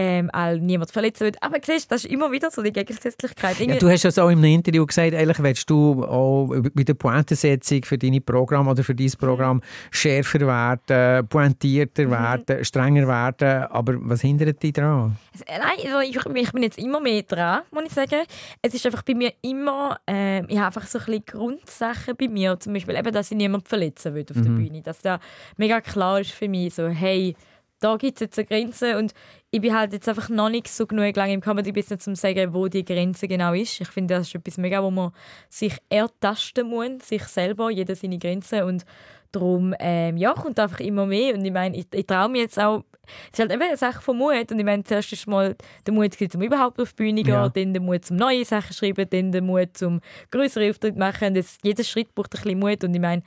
[0.00, 1.32] ähm, all niemand verletzen will.
[1.40, 3.58] Aber siehst das ist immer wieder so die Gegensätzlichkeit.
[3.58, 6.94] Ja, du hast es auch in einem Interview gesagt, eigentlich willst du auch bei der
[6.94, 13.64] Pointensetzung für deine Programme oder für dein Programm schärfer werden, pointierter werden, strenger werden.
[13.64, 15.16] Aber was hindert dich daran?
[15.46, 18.22] Äh, Nein, also ich, ich bin jetzt immer mehr dran, muss ich sagen.
[18.62, 22.28] Es ist einfach bei mir immer, ähm, ich habe einfach so ein bisschen Grundsachen bei
[22.28, 24.80] mir, zum Beispiel eben, dass ich niemanden verletzen will auf der Bühne.
[24.80, 25.18] Dass da
[25.56, 27.34] mega klar ist für mich, so hey,
[27.80, 29.12] da gibt es jetzt eine Grenze und
[29.50, 32.52] ich bin halt jetzt einfach noch nicht so genug lange im Comedy-Business, um zu sagen,
[32.52, 33.80] wo die Grenze genau ist.
[33.80, 35.12] Ich finde, das ist etwas mega, wo man
[35.48, 38.84] sich ertasten muss, sich selber, jeder seine Grenzen und
[39.32, 42.58] darum, ähm, ja, kommt einfach immer mehr und ich meine, ich, ich traue mir jetzt
[42.58, 42.84] auch
[43.32, 44.50] es ist halt eben eine Sache von Mut.
[44.52, 45.56] Und ich meine, zuerst ist mal
[45.86, 47.48] der Mut, um überhaupt auf die Bühne gehen, Ja.
[47.48, 50.00] dann der Mut, um neue Sachen zu schreiben, dann der Mut, um
[50.30, 51.28] größere Auftritte zu machen.
[51.28, 52.84] Und das, jeder Schritt braucht ein bisschen Mut.
[52.84, 53.22] Und ich meine,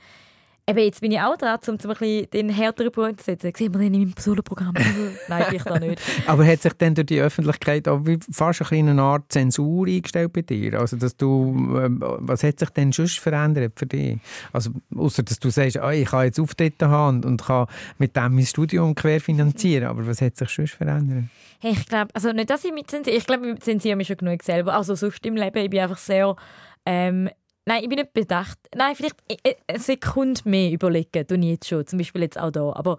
[0.66, 3.52] eben jetzt bin ich auch dran, um so ein bisschen den härteren Punkt zu setzen.
[3.56, 4.74] Sehen wir den in meinem Soloprogramm?
[5.28, 6.00] Nein, vielleicht auch nicht.
[6.26, 8.00] Aber hat sich dann durch die Öffentlichkeit auch
[8.30, 10.78] fast ein bisschen eine Art Zensur eingestellt bei dir?
[10.78, 11.52] Also, dass du,
[11.82, 14.18] ähm, was hat sich denn sonst verändert für dich?
[14.52, 17.66] Also, außer dass du sagst, ah, ich kann jetzt Auftritte haben und, und kann
[17.98, 19.88] mit dem mein Studium querfinanzieren.
[19.88, 21.24] Aber was hat sich sonst verändert?
[21.60, 23.16] Hey, ich glaube, also nicht, dass ich mich zensiere.
[23.16, 24.74] Ich glaube, ich zensiere mich schon genug selber.
[24.74, 26.36] Also sonst im Leben, ich bin einfach sehr...
[26.84, 27.28] Ähm,
[27.66, 28.58] nein, ich bin nicht bedacht.
[28.74, 31.86] Nein, vielleicht äh, eine Sekunde mehr überlegen, tue ich jetzt schon.
[31.86, 32.72] Zum Beispiel jetzt auch da.
[32.72, 32.98] Aber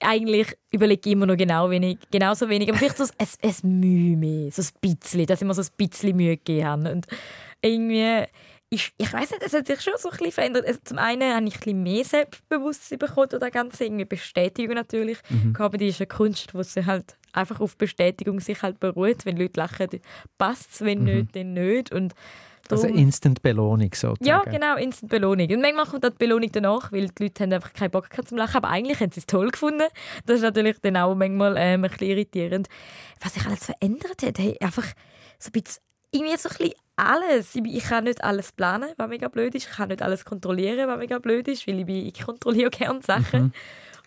[0.00, 2.68] eigentlich überlege ich immer noch genau wenig, genauso wenig.
[2.68, 5.68] Aber vielleicht so ein, ein Mühe mehr, so ein bisschen, dass ich mir so ein
[5.76, 6.92] bisschen Mühe gegeben habe.
[6.92, 7.06] Und
[7.60, 8.24] irgendwie...
[8.72, 10.64] Ich, ich weiß nicht, es hat sich schon so ein bisschen verändert.
[10.64, 14.76] Also zum einen habe ich ein bisschen mehr Selbstbewusstsein bekommen durch das Ganze, irgendwie Bestätigung
[14.76, 15.18] natürlich.
[15.54, 19.26] Comedy ist eine Kunst, wo sie halt einfach auf Bestätigung sich halt beruht.
[19.26, 19.88] Wenn Leute lachen,
[20.38, 21.92] passt es, wenn nicht, dann nicht.
[21.92, 22.14] Und
[22.68, 24.24] darum- Instant Belohnung sozusagen.
[24.24, 25.48] ja, genau, Instant Belohnung.
[25.50, 28.38] Und manchmal kommt auch die Belohnung danach, weil die Leute haben einfach keinen Bock zum
[28.38, 29.86] Lachen, aber eigentlich haben sie es toll gefunden.
[30.26, 32.68] Das ist natürlich dann auch manchmal ähm, ein bisschen irritierend.
[33.20, 34.86] Was sich alles verändert hat, hey, einfach
[35.38, 37.54] so ein bisschen, irgendwie so ein bisschen alles.
[37.54, 39.68] Ich, ich kann nicht alles planen, was mega blöd ist.
[39.68, 43.00] Ich kann nicht alles kontrollieren, was mega blöd ist, weil ich, bin, ich kontrolliere gerne
[43.02, 43.52] Sachen.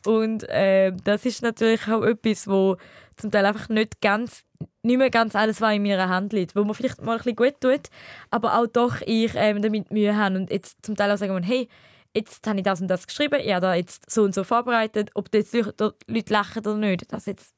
[0.05, 2.75] Und äh, das ist natürlich auch etwas, wo
[3.15, 4.43] zum Teil einfach nicht ganz,
[4.81, 7.35] nicht mehr ganz alles, was in meiner Hand liegt, wo man vielleicht mal ein bisschen
[7.35, 7.89] gut tut,
[8.31, 11.67] aber auch doch ich ähm, damit Mühe habe und jetzt zum Teil auch sagen, hey,
[12.15, 15.11] jetzt habe ich das und das geschrieben, ich habe da jetzt so und so vorbereitet,
[15.15, 17.53] ob jetzt Leute lachen oder nicht, das jetzt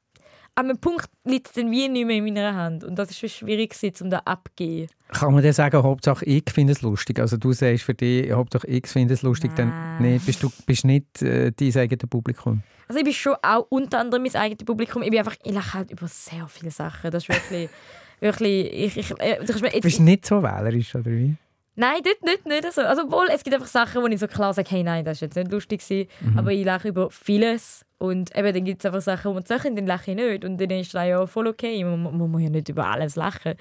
[0.56, 3.20] an einem Punkt liegt es dann wie nicht mehr in meiner Hand und das ist
[3.20, 4.90] schon schwierig um da abzugehen.
[5.10, 7.20] Kann man dann sagen, Hauptsache ich finde es lustig?
[7.20, 10.02] Also du sagst für dich, Hauptsache ich finde es lustig, dann Nein.
[10.02, 12.64] nee, bist du bist nicht äh, dein eigenes Publikum.
[12.88, 15.04] Also ich bin schon auch unter anderem mein eigenes Publikum.
[15.04, 17.12] Ich bin einfach, ich lache halt über sehr viele Sachen.
[17.12, 17.70] Das ist wirklich,
[18.22, 21.36] wirklich, ich, ich, äh, du kannst mir Du bist nicht so wählerisch, oder wie?
[21.76, 22.82] Nein, dort nicht, nicht so.
[22.82, 25.22] Also obwohl, es gibt einfach Sachen, wo ich so klar sage, hey, nein, das ist
[25.22, 26.10] jetzt nicht lustig gewesen.
[26.38, 27.86] Aber ich lache über vieles.
[27.98, 30.46] Und eben, dann gibt es einfach Sachen, wo man sagt, dann lache ich nicht.
[30.46, 31.84] Und dann ist das ja voll okay.
[31.84, 33.54] Man, man muss ja nicht über alles lachen.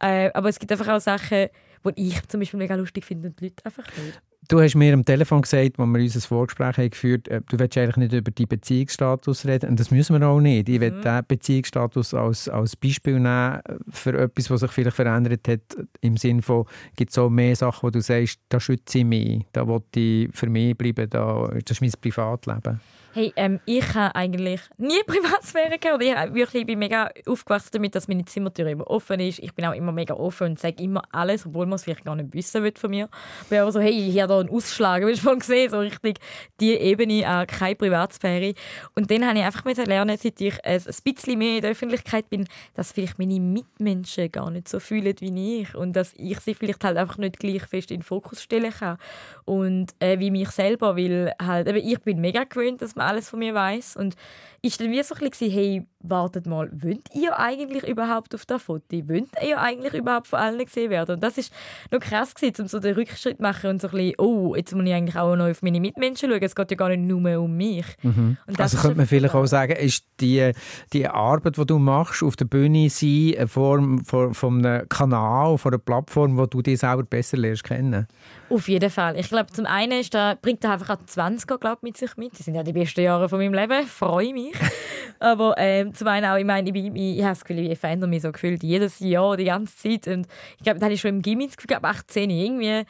[0.00, 1.48] Äh, aber es gibt einfach auch Sachen,
[1.84, 4.20] die ich zum Beispiel mega lustig finde und die Leute einfach nicht.
[4.48, 7.78] Du hast mir am Telefon gesagt, als wir unser Vorgespräch haben geführt haben, du willst
[7.78, 9.70] eigentlich nicht über deinen Beziehungsstatus reden.
[9.70, 10.68] Und das müssen wir auch nicht.
[10.68, 15.86] Ich will diesen Beziehungsstatus als, als Beispiel nehmen für etwas, was sich vielleicht verändert hat.
[16.02, 16.66] Im Sinne von,
[16.96, 20.28] gibt es auch mehr Sachen, wo du sagst, da schütze ich mich, da will ich
[20.36, 22.80] für mich bleiben, da, das ist mein Privatleben.
[23.16, 26.02] Hey, ähm, ich habe eigentlich nie Privatsphäre gehabt.
[26.02, 29.38] Ich wirklich bin mega aufgewachsen damit, dass meine Zimmertür immer offen ist.
[29.38, 32.16] Ich bin auch immer mega offen und sage immer alles, obwohl man es vielleicht gar
[32.16, 33.08] nicht wissen will von mir.
[33.42, 36.18] Ich bin aber so, hey, ich habe da einen Ausschlag, du mal gesehen, so richtig
[36.58, 38.52] die Ebene, äh, keine Privatsphäre.
[38.96, 42.28] Und dann habe ich einfach müssen lernen, seit ich ein bisschen mehr in der Öffentlichkeit
[42.30, 46.54] bin, dass vielleicht meine Mitmenschen gar nicht so fühlen wie ich und dass ich sie
[46.54, 48.98] vielleicht halt einfach nicht gleich fest in den Fokus stellen kann.
[49.44, 53.38] Und äh, wie mich selber, weil halt, ich bin mega gewöhnt, dass man alles von
[53.38, 54.16] mir weiß und
[54.64, 58.62] ist dann wie so ein bisschen, hey, wartet mal, wollt ihr eigentlich überhaupt auf das
[58.62, 58.82] Foto?
[59.08, 61.16] Wollt ihr eigentlich überhaupt von allen gesehen werden?
[61.16, 61.52] Und das ist
[61.90, 64.74] noch krass gewesen, um so den Rückschritt zu machen und so ein bisschen, oh, jetzt
[64.74, 66.42] muss ich eigentlich auch noch auf meine Mitmenschen schauen.
[66.42, 67.84] Es geht ja gar nicht nur um mich.
[68.02, 70.52] Und das Also könnte man vielleicht auch sagen, ist die,
[70.94, 75.58] die Arbeit, die du machst, auf der Bühne sein, eine Form von, von einem Kanal,
[75.58, 78.06] von einer Plattform, wo du dich selber besser lernst kennen?
[78.54, 79.18] Auf jeden Fall.
[79.18, 82.16] Ich glaube, zum einen ist da, bringt er einfach auch die 20er glaub, mit sich
[82.16, 82.32] mit.
[82.38, 83.84] Das sind ja die besten Jahre von meinem Leben.
[83.86, 84.54] Freue mich.
[85.18, 87.78] Aber ähm, zum einen auch, ich meine, ich, bin- ich, ich habe das Gefühl, ich
[87.78, 90.06] verändere mich so gefühlt jedes Jahr, die ganze Zeit.
[90.06, 92.84] Und ich glaube, da hatte ich schon im Gimmick das Gefühl, ab 18 irgendwie.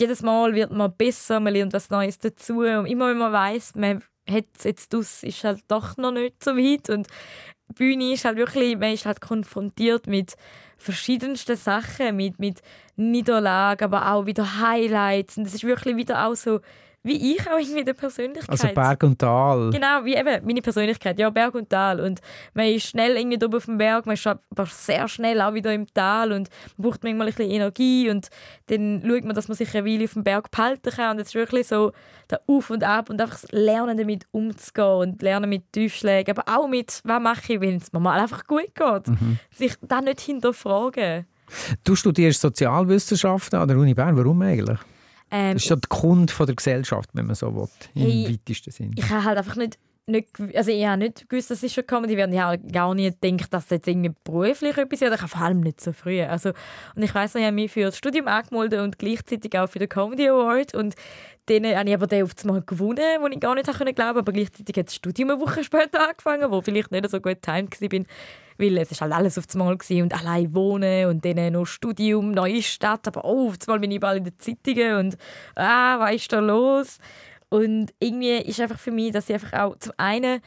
[0.00, 2.60] Jedes Mal wird man besser, man lernt was Neues dazu.
[2.60, 6.42] Und immer wenn man weiß, man hat es jetzt aus, ist halt doch noch nicht
[6.42, 6.88] so weit.
[6.88, 7.06] Und
[7.68, 10.36] die Bühne ist halt wirklich, man ist halt konfrontiert mit
[10.76, 12.62] verschiedensten Sachen, mit, mit
[12.96, 15.36] Niederlagen, aber auch wieder Highlights.
[15.36, 16.60] Und es ist wirklich wieder auch so,
[17.06, 18.50] wie ich auch irgendwie der Persönlichkeit.
[18.50, 19.70] Also Berg und Tal.
[19.70, 21.18] Genau, wie eben meine Persönlichkeit.
[21.20, 22.00] Ja, Berg und Tal.
[22.00, 22.20] Und
[22.52, 25.72] man ist schnell irgendwie oben auf dem Berg, man ist aber sehr schnell auch wieder
[25.72, 28.28] im Tal und man braucht manchmal ein bisschen Energie und
[28.66, 31.16] dann schaut man, dass man sich eine Weile auf dem Berg behalten kann.
[31.16, 31.92] Und ist wirklich so
[32.28, 36.58] der Auf und Ab und einfach das lernen, damit umzugehen und lernen mit Tiefschlägen, aber
[36.58, 39.06] auch mit, was mache ich, wenn es mir mal einfach gut geht.
[39.06, 39.38] Mhm.
[39.54, 41.26] Sich dann nicht hinterfragen.
[41.84, 44.16] Du studierst Sozialwissenschaften an der Uni Bern.
[44.16, 44.80] Warum eigentlich?
[45.30, 48.38] Ähm, Das ist so die Kunde von der Gesellschaft, wenn man so will, im Hey,
[48.46, 48.94] weitesten Sinn.
[48.96, 52.16] ich habe halt einfach nicht, nicht also ich habe nicht gewusst, dass es schon Comedy
[52.16, 52.32] wird.
[52.32, 55.14] Ich habe gar nicht gedacht, dass es jetzt irgendwie beruflich etwas wird.
[55.14, 56.22] Ich habe vor allem nicht so früh.
[56.22, 56.50] Also,
[56.94, 59.80] und ich weiss noch, ich habe mich für das Studium angemeldet und gleichzeitig auch für
[59.80, 60.74] den Comedy Award.
[60.74, 60.94] Und
[61.46, 64.04] dann habe ich aber den auf einmal gewonnen, wo ich gar nicht glauben konnte.
[64.04, 67.80] Aber gleichzeitig hat das Studium eine Woche später angefangen, wo vielleicht nicht so gut timed
[67.80, 68.04] war.
[68.58, 72.30] Weil es ist halt alles auf einmal gewesen und allein wohnen und dann noch Studium,
[72.30, 73.06] neue Stadt.
[73.08, 75.18] Aber oh, auf einmal bin ich überall in den Zeitungen und
[75.54, 76.98] ah, was ist da los?
[77.48, 80.40] Und irgendwie ist einfach für mich, dass ich einfach auch zum einen,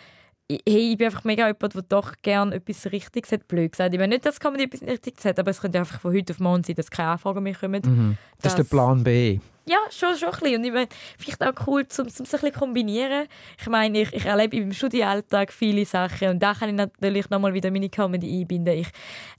[0.49, 3.93] hey, ich bin einfach mega jemand, der doch gerne etwas Richtiges hat, blöd gesagt.
[3.93, 6.39] Ich meine nicht, dass Comedy etwas Richtiges hat, aber es könnte einfach von heute auf
[6.39, 7.81] morgen sein, dass keine Anfragen mehr kommen.
[7.85, 8.17] Mhm.
[8.41, 9.39] Das, ist der Plan B.
[9.67, 10.55] Ja, schon, schon ein bisschen.
[10.57, 10.87] Und ich meine,
[11.19, 13.27] vielleicht auch cool, um es ein bisschen kombinieren.
[13.59, 17.53] Ich meine, ich, ich erlebe im Studienalltag viele Sachen und da kann ich natürlich nochmal
[17.53, 18.79] wieder meine Comedy einbinden.
[18.79, 18.87] Ich,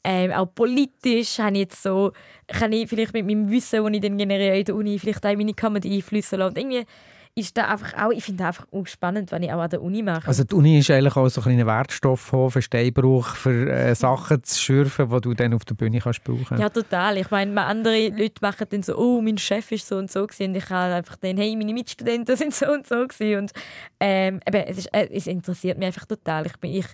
[0.04, 2.12] ähm, auch politisch habe ich jetzt so,
[2.46, 5.34] kann ich vielleicht mit meinem Wissen, das ich dann generiere in der Uni, vielleicht auch
[5.34, 6.50] meine Comedy einflüssen lassen.
[6.50, 6.86] Und irgendwie
[7.34, 10.02] ist da einfach auch, ich finde einfach auch spannend, was ich auch an der Uni
[10.02, 10.26] mache.
[10.26, 14.42] Also die Uni ist eigentlich auch so ein kleiner Wertstoffhof, ein Steinbruch für äh, Sachen
[14.42, 16.58] zu schürfen, die du dann auf der Bühne kannst brauchen.
[16.58, 17.16] Ja, total.
[17.18, 20.50] Ich meine, andere Leute machen dann so, oh, mein Chef ist so und so gewesen.
[20.50, 23.38] und ich habe einfach dann, hey, meine Mitstudenten sind so und so gewesen.
[23.40, 23.52] und
[24.00, 26.46] ähm, eben, es, ist, äh, es interessiert mich einfach total.
[26.46, 26.86] Ich bin ich,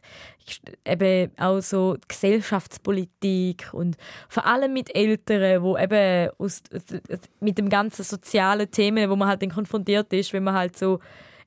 [0.47, 3.97] ich eben auch so Gesellschaftspolitik und
[4.29, 9.29] vor allem mit Älteren, wo eben aus, aus- mit dem ganzen sozialen Themen, wo man
[9.29, 11.01] halt dann konfrontiert ist, wenn man halt so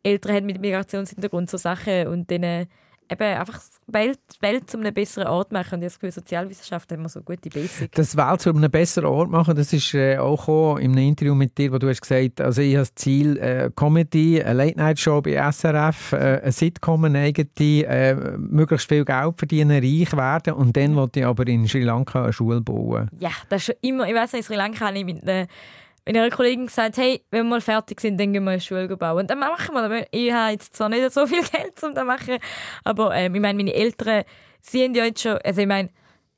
[0.03, 2.65] Eltern hat mit Migrationshintergrund so Sachen und dann äh,
[3.11, 5.75] eben einfach die Welt, die Welt zu einem besseren Ort machen.
[5.75, 7.91] Und ich habe das Gefühl, Sozialwissenschaften haben wir so gute Basics.
[7.95, 11.36] Das Welt zu einem besseren Ort machen, das ist äh, auch gekommen in einem Interview
[11.36, 15.21] mit dir, wo du hast gesagt, also ich habe das Ziel äh, Comedy, eine Late-Night-Show
[15.21, 20.77] bei SRF, äh, eine Sitcom, eine eigene, äh, möglichst viel Geld verdienen, reich werden und
[20.77, 23.09] dann wollte ich aber in Sri Lanka eine Schule bauen.
[23.19, 25.47] Ja, das ist schon immer, ich weiß nicht, in Sri Lanka habe ich mit einer,
[26.10, 28.97] mit einer Kollegin gesagt, hey, wenn wir mal fertig sind, dann gehen wir eine Schule
[28.97, 29.20] bauen.
[29.20, 30.07] Und dann machen wir das.
[30.10, 32.38] Ich habe jetzt zwar nicht so viel Geld, um das zu machen,
[32.84, 34.24] aber ähm, ich meine, meine Eltern,
[34.60, 35.89] sie haben ja jetzt schon, also ich meine,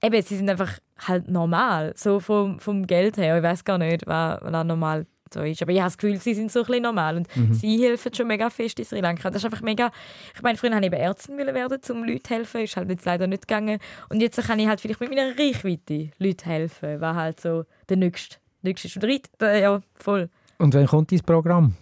[0.04, 3.38] eben, sie sind einfach halt normal, so vom, vom Geld her.
[3.38, 5.62] Ich weiß gar nicht, was, was normal so ist.
[5.62, 8.28] Aber ich habe das Gefühl, sie sind so ein bisschen normal und sie helfen schon
[8.28, 9.30] mega fest in Sri Lanka.
[9.30, 9.90] Das ist einfach mega,
[10.36, 13.06] ich meine, früher wollte ich eben Ärztin werden, um Leuten zu helfen, ist halt jetzt
[13.06, 13.80] leider nicht gegangen.
[14.10, 17.96] Und jetzt kann ich halt vielleicht mit meiner Reichweite Leuten helfen, was halt so der
[17.96, 20.30] nächste, nächste Schritt, äh, ja, voll.
[20.58, 21.76] Und wann kommt dein Programm?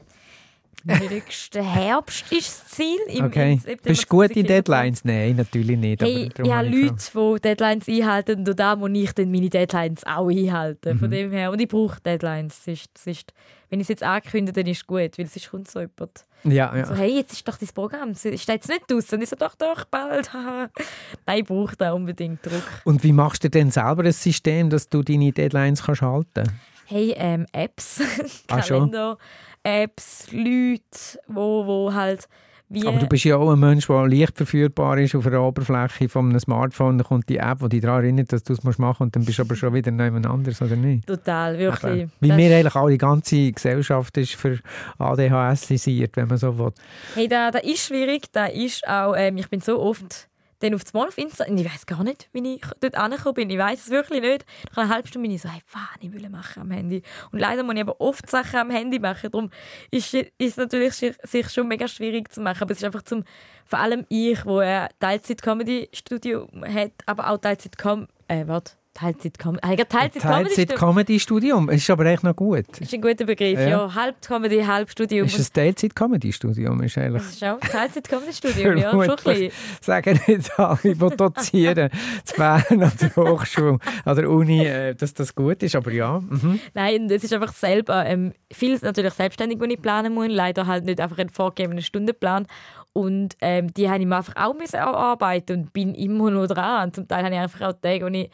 [0.86, 2.97] Nächsten Herbst ist das Ziel.
[3.09, 3.53] Im, Okay.
[3.53, 4.47] im September Bist du gut in 2024.
[4.47, 5.05] Deadlines?
[5.05, 6.01] Nein, natürlich nicht.
[6.01, 10.05] Hey, ja, habe ich Leute, die Deadlines einhalten und da muss ich dann meine Deadlines
[10.05, 10.95] auch einhalten.
[10.95, 10.99] Mhm.
[10.99, 11.51] Von dem her.
[11.51, 12.63] Und ich brauche Deadlines.
[12.65, 13.34] Das ist, das ist,
[13.70, 16.26] wenn ich es jetzt ankündige, dann ist es gut, weil sonst kommt so jemand.
[16.43, 16.86] Ja, ja.
[16.86, 19.17] So, hey, jetzt ist doch dein Programm, es steht jetzt nicht draußen.
[19.17, 20.30] Und ich so, doch, doch, bald.
[20.34, 22.63] Nein, ich brauche da unbedingt Druck.
[22.86, 26.49] Und wie machst du denn selber ein System, dass du deine Deadlines kannst halten
[26.86, 28.01] Hey, ähm, Apps,
[28.47, 28.91] Ah, schon?
[28.91, 29.17] Kalender,
[29.61, 32.28] Apps, Leute, wo, wo halt
[32.70, 32.88] wie...
[32.88, 36.30] Aber du bist ja auch ein Mensch, der leicht verführbar ist auf der Oberfläche von
[36.30, 36.97] einem Smartphone.
[36.99, 39.26] Da kommt die App, die dich daran erinnert, dass du es machen musst und dann
[39.26, 41.07] bist du aber schon wieder jemand anderes, oder nicht?
[41.07, 42.07] Total, wirklich.
[42.20, 44.59] Wie Das- mir eigentlich alle, die ganze Gesellschaft ist für
[44.97, 46.72] ADHS-isiert, wenn man so will.
[47.15, 48.32] Hey, da, da ist schwierig.
[48.32, 50.28] Da ist auch, ähm, ich bin so oft
[50.60, 53.49] dann auf das Mal auf Insta ich weiß gar nicht, wie ich dort angekommen bin.
[53.49, 54.45] Ich weiß es wirklich nicht.
[54.72, 57.01] Nach einer halben Stunde bin ich so, hey, was ich will machen am Handy.
[57.32, 59.32] Und leider muss ich aber oft Sachen am Handy machen.
[59.32, 59.49] Darum
[59.91, 62.62] ist es natürlich sich schon mega schwierig zu machen.
[62.62, 63.24] Aber es ist einfach zum,
[63.66, 68.07] vor allem ich, wo ein Teilzeit-Comedy-Studio hat, aber auch Teilzeit-Com...
[68.28, 68.78] Äh, warte.
[68.94, 69.58] Teilzeit-Com...
[69.58, 70.20] Teilzeit-Comedy...
[70.20, 71.70] Teilzeit-Comedy-Studium.
[71.70, 72.66] Es ist aber echt noch gut.
[72.80, 73.70] ist ein guter Begriff, Ja.
[73.70, 73.96] ja.
[73.96, 75.26] Halb Comedy, halb Studium.
[75.28, 76.82] Ist es Teilzeit-Comedy-Studium?
[76.84, 78.92] Ist eigentlich das ist auch Teilzeit-Comedy-Studium, ja.
[78.92, 79.52] Schon ein bisschen.
[79.82, 81.90] Sagen nicht alle, die dozieren,
[82.26, 86.20] zu Bern an der Hochschule, an der Uni, äh, dass das gut ist, aber ja.
[86.20, 86.60] Mhm.
[86.74, 90.28] Nein, es ist einfach selber ähm, vieles natürlich selbstständig, was ich planen muss.
[90.30, 92.48] Leider halt nicht einfach einen vorgegebenen Stundenplan.
[92.92, 96.88] Und ähm, die habe ich mir einfach auch müssen arbeiten und bin immer noch dran.
[96.88, 98.30] Und zum Teil habe ich einfach auch Tage, wo ich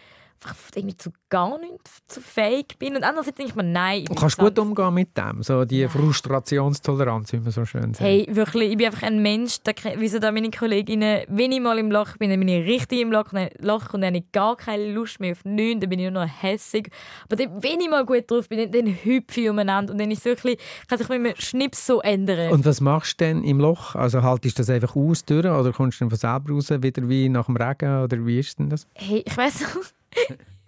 [0.75, 1.71] irgendwie zu gar nicht
[2.07, 2.95] zu fähig bin.
[2.95, 4.05] Und andererseits denke ich mir, nein.
[4.09, 8.01] ich kannst so- gut umgehen mit dem, so die Frustrationstoleranz, wie man so schön sagt.
[8.01, 11.59] Hey, wirklich, ich bin einfach ein Mensch, da ke- wissen da meine Kolleginnen, wenn ich
[11.61, 14.17] mal im Loch bin, dann bin ich richtig im Loch, dann- Loch und dann habe
[14.17, 16.89] ich gar keine Lust mehr auf nichts, dann bin ich nur noch hässig.
[17.25, 20.11] Aber dann, wenn ich mal gut drauf bin, dann, dann hüpfe ich umeinander und dann
[20.11, 22.51] ist wirklich, kann sich mit einem Schnips so ändern.
[22.51, 23.95] Und was machst du denn im Loch?
[23.95, 27.07] Also haltest du das einfach aus durch oder kommst du dann von selber raus, wieder
[27.09, 28.87] wie nach dem Regen oder wie ist denn das?
[28.93, 29.85] Hey, ich weiß noch,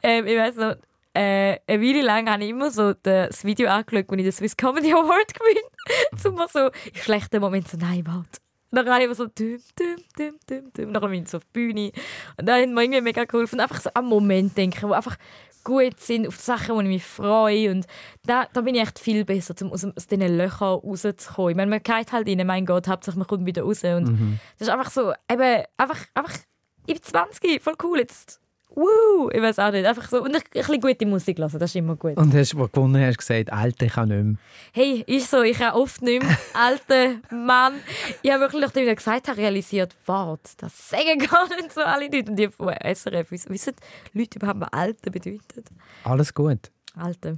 [0.03, 0.75] ähm, ich weiß noch,
[1.13, 4.55] äh, eine Weile lang habe ich immer so das Video angeschaut, wo ich den Swiss
[4.55, 6.21] Comedy Award gewinne.
[6.21, 8.39] Zum mal so in schlechten Moment so, nein, warte.
[8.69, 10.87] Dann habe ich immer so düm, düm, düm, düm, düm.
[10.89, 11.91] Und dann bin ich so auf die Bühne.
[12.37, 13.59] Und dann hat mir irgendwie mega geholfen.
[13.59, 15.17] Einfach so an Moment denken, wo einfach
[15.63, 17.71] gut sind, auf die Sachen, wo ich mich freue.
[17.71, 17.87] Und
[18.25, 21.51] da, da bin ich echt viel besser, um aus, aus diesen Löchern rauszukommen.
[21.51, 23.83] Ich meine, man geht halt rein, mein Gott, Hauptsache man kommt wieder raus.
[23.83, 26.37] Und das ist einfach so, eben, einfach, einfach,
[26.85, 28.39] ich bin 20, voll cool jetzt.
[28.77, 29.31] Woo!
[29.33, 29.87] Ich weiß auch nicht.
[29.87, 30.23] Einfach so.
[30.23, 32.15] Und ein bisschen gute Musik hören, das ist immer gut.
[32.15, 34.35] Und hast, du gewonnen hast, gesagt, Alter, ich kann nicht mehr.
[34.71, 36.37] Hey, ist so, ich habe oft nicht mehr.
[36.53, 37.73] Alter Mann.
[38.21, 41.81] Ich habe wirklich, nachdem ich das gesagt habe, realisiert, warte, das sagen gar nicht so
[41.81, 42.29] alle Leute.
[42.29, 43.73] Und die von SRF wissen,
[44.13, 45.65] Leute überhaupt, was Alter bedeutet?
[46.03, 46.69] Alles gut.
[46.95, 47.37] Alter.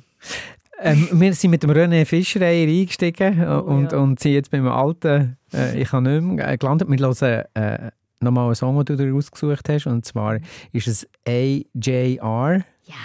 [0.82, 4.02] Ähm, wir sind mit dem René Fischer eingestiegen äh, und, Oh ja.
[4.02, 6.90] und sind jetzt beim alten äh, «Ich kann nicht mehr» äh, gelandet.
[6.90, 7.92] Wir hören äh,
[8.22, 9.88] nochmal einen Song, den du dir ausgesucht hast.
[9.88, 10.40] Und zwar
[10.72, 12.64] ist es AJR.
[12.86, 12.96] Ja.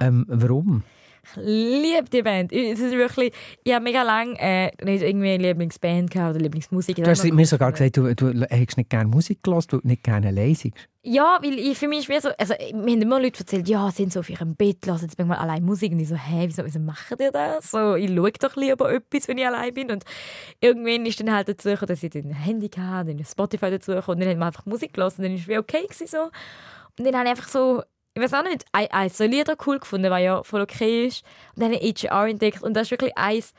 [0.00, 0.82] Ähm, warum?
[1.22, 2.52] Ich liebe die Band.
[2.52, 3.32] Es ist wirklich,
[3.62, 6.96] ich habe mega lange äh, nicht irgendwie eine Lieblingsband gehabt oder Lieblingsmusik.
[6.96, 10.02] Du hast mir sogar gesagt, du, du hättest nicht gerne Musik gehört, weil du nicht
[10.02, 10.70] gerne bist.
[11.02, 13.90] Ja, weil ich, für mich ist wie so, also mir haben immer Leute erzählt, ja,
[13.90, 16.62] sind so auf ihrem Bett, hören jetzt manchmal allein Musik und ich so, hä, wieso,
[16.62, 17.70] wieso machen die das?
[17.70, 20.04] So, ich schaue doch lieber etwas, wenn ich allein bin und
[20.60, 24.20] irgendwann ist dann halt dazu gekommen, dass ich dann Handy hatte, dann Spotify dazu und
[24.20, 26.24] dann haben wir einfach Musik gelassen und dann war es wie okay gewesen, so.
[26.98, 27.82] Und dann habe ich einfach so,
[28.12, 31.24] ich weiß auch nicht, ein, ein so Lieder cool gefunden, was ja voll okay ist
[31.56, 33.54] und dann habe ich AGR entdeckt und das ist wirklich eins,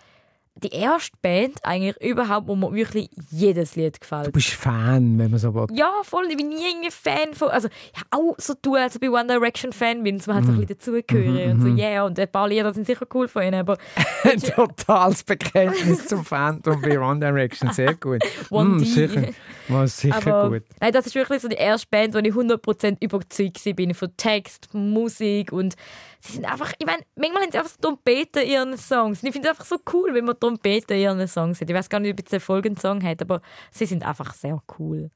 [0.55, 4.27] die erste Band eigentlich überhaupt, wo mir wirklich jedes Lied gefällt.
[4.27, 5.67] Du bist Fan, wenn man so will.
[5.71, 6.25] Ja, voll.
[6.29, 7.49] Ich bin nie irgendwie Fan von.
[7.49, 10.45] Also, ja, auch so tun, als ob ich One Direction Fan bin, dass man halt
[10.45, 13.43] so ein bisschen dazugehöre und so, yeah, und ein paar Lieder sind sicher cool von
[13.43, 13.77] ihnen, aber
[14.23, 17.71] Ein totales Bekenntnis zum Phantom bei One Direction.
[17.71, 18.21] Sehr gut.
[18.51, 19.23] One Mm, sicher
[19.69, 20.63] war sicher aber gut.
[20.79, 24.09] nein, das ist wirklich so die erste Band, wo ich 100% überzeugt war bin von
[24.17, 25.75] Text, Musik und
[26.21, 29.21] sie sind einfach, ich meine, manchmal haben sie einfach so Trompeten in ihren Songs.
[29.21, 31.69] Und ich finde es einfach so cool, wenn man Trompeten in ihren Songs hat.
[31.69, 33.41] Ich weiß gar nicht, ob der folgende Song hat, aber
[33.71, 35.09] sie sind einfach sehr cool.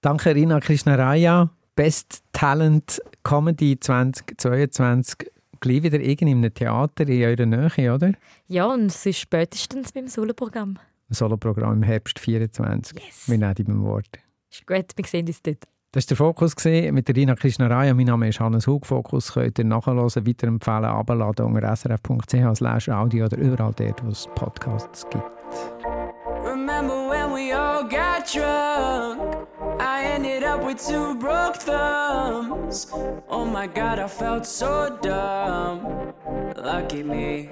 [0.00, 1.50] Danke, Rina Krishnaraya.
[1.76, 5.30] Best Talent Comedy 2022.
[5.58, 8.12] Gleich wieder in einem Theater in eurer Nähe, oder?
[8.46, 10.78] Ja, und es ist spätestens beim Soloprogramm.
[11.08, 13.02] Ein Soloprogramm im Herbst 24.
[13.02, 13.28] Yes.
[13.28, 14.18] Wir nehmen beim Wort.
[14.50, 15.64] Ist gut, wir sehen uns dort.
[15.94, 17.94] Das war der Fokus mit der Rina Krishnaraya.
[17.94, 18.84] Mein Name ist Hannes Hug.
[18.84, 25.08] Fokus könnt ihr nachhören, weiterempfehlen, abladen unter srf.ch audio oder überall dort, wo es Podcasts
[25.08, 25.22] gibt.
[26.44, 29.46] Remember when we all got drunk?
[29.78, 32.88] I ended up with two broke thumbs.
[33.28, 36.12] Oh my god, I felt so dumb.
[36.56, 37.48] Lucky me.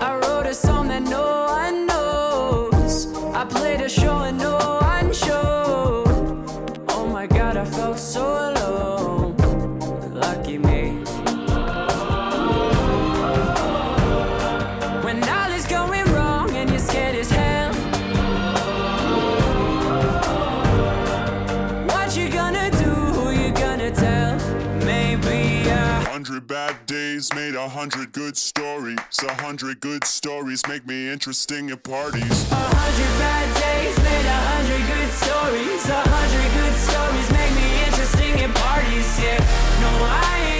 [0.00, 3.06] I wrote a song that no one knows.
[3.34, 6.05] I played a show and no one showed.
[7.66, 9.25] Oh my god, I felt so alone.
[27.66, 28.96] A hundred good stories,
[29.28, 32.52] a hundred good stories make me interesting at parties.
[32.52, 35.88] A hundred bad days made a hundred good stories.
[35.88, 39.20] A hundred good stories make me interesting at parties.
[39.20, 39.40] Yeah,
[39.80, 40.55] no, I.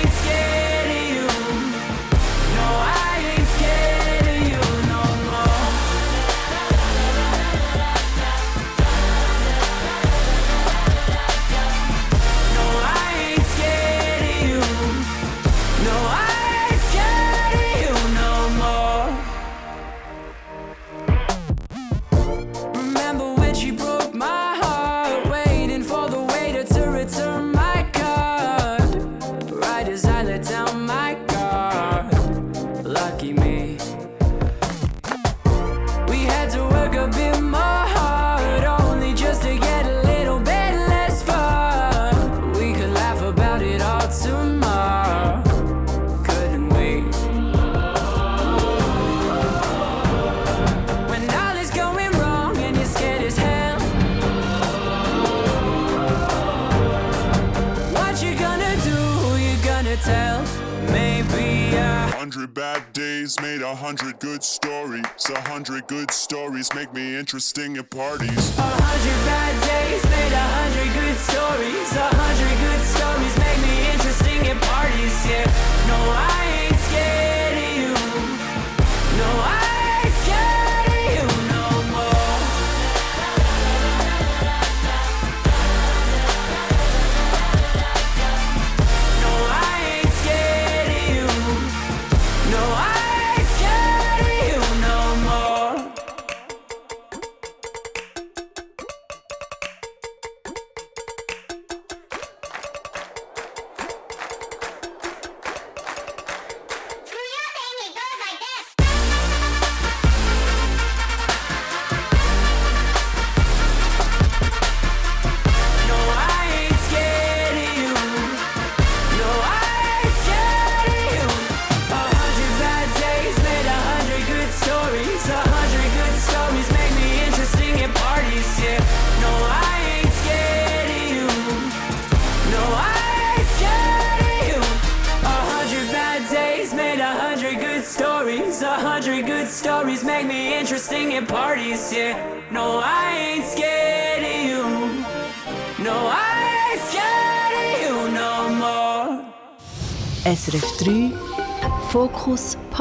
[59.86, 60.42] to tell.
[60.90, 65.04] Maybe a hundred bad days made a hundred good stories.
[65.30, 68.58] A hundred good stories make me interesting at parties.
[68.58, 71.90] A hundred bad days made a hundred good stories.
[71.94, 75.16] A hundred good stories make me interesting at parties.
[75.30, 75.46] Yeah,
[75.86, 76.65] no, I ain't.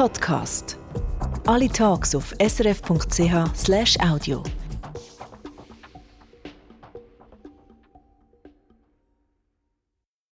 [0.06, 0.78] Podcast.
[1.46, 4.42] Alle Tags auf srf.ch/audio.